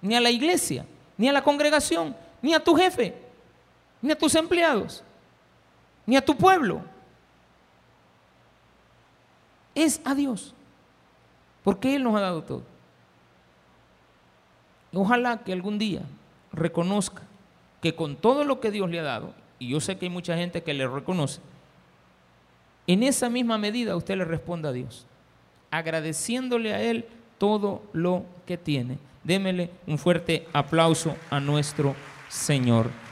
ni 0.02 0.14
a 0.14 0.20
la 0.20 0.30
iglesia, 0.30 0.84
ni 1.16 1.26
a 1.26 1.32
la 1.32 1.42
congregación, 1.42 2.14
ni 2.42 2.52
a 2.52 2.62
tu 2.62 2.76
jefe, 2.76 3.14
ni 4.02 4.12
a 4.12 4.18
tus 4.18 4.34
empleados, 4.34 5.02
ni 6.04 6.18
a 6.18 6.22
tu 6.22 6.36
pueblo. 6.36 6.82
Es 9.74 10.02
a 10.04 10.14
Dios, 10.14 10.52
porque 11.62 11.96
Él 11.96 12.02
nos 12.02 12.14
ha 12.14 12.20
dado 12.20 12.42
todo. 12.42 12.62
Ojalá 14.92 15.38
que 15.38 15.54
algún 15.54 15.78
día 15.78 16.02
reconozca 16.52 17.22
que 17.80 17.94
con 17.94 18.16
todo 18.16 18.44
lo 18.44 18.60
que 18.60 18.70
Dios 18.70 18.90
le 18.90 19.00
ha 19.00 19.04
dado, 19.04 19.32
y 19.58 19.70
yo 19.70 19.80
sé 19.80 19.96
que 19.96 20.04
hay 20.04 20.10
mucha 20.10 20.36
gente 20.36 20.62
que 20.62 20.74
le 20.74 20.86
reconoce, 20.86 21.40
en 22.87 23.03
esa 23.03 23.28
misma 23.30 23.59
medida 23.59 23.97
usted 23.97 24.16
le 24.16 24.24
responda 24.24 24.70
a 24.70 24.72
Dios, 24.72 25.07
agradeciéndole 25.70 26.74
a 26.74 26.82
Él 26.82 27.07
todo 27.39 27.82
lo 27.93 28.24
que 28.47 28.57
tiene. 28.57 28.99
Démele 29.22 29.70
un 29.87 29.99
fuerte 29.99 30.47
aplauso 30.53 31.16
a 31.30 31.41
nuestro 31.41 31.95
Señor. 32.28 33.03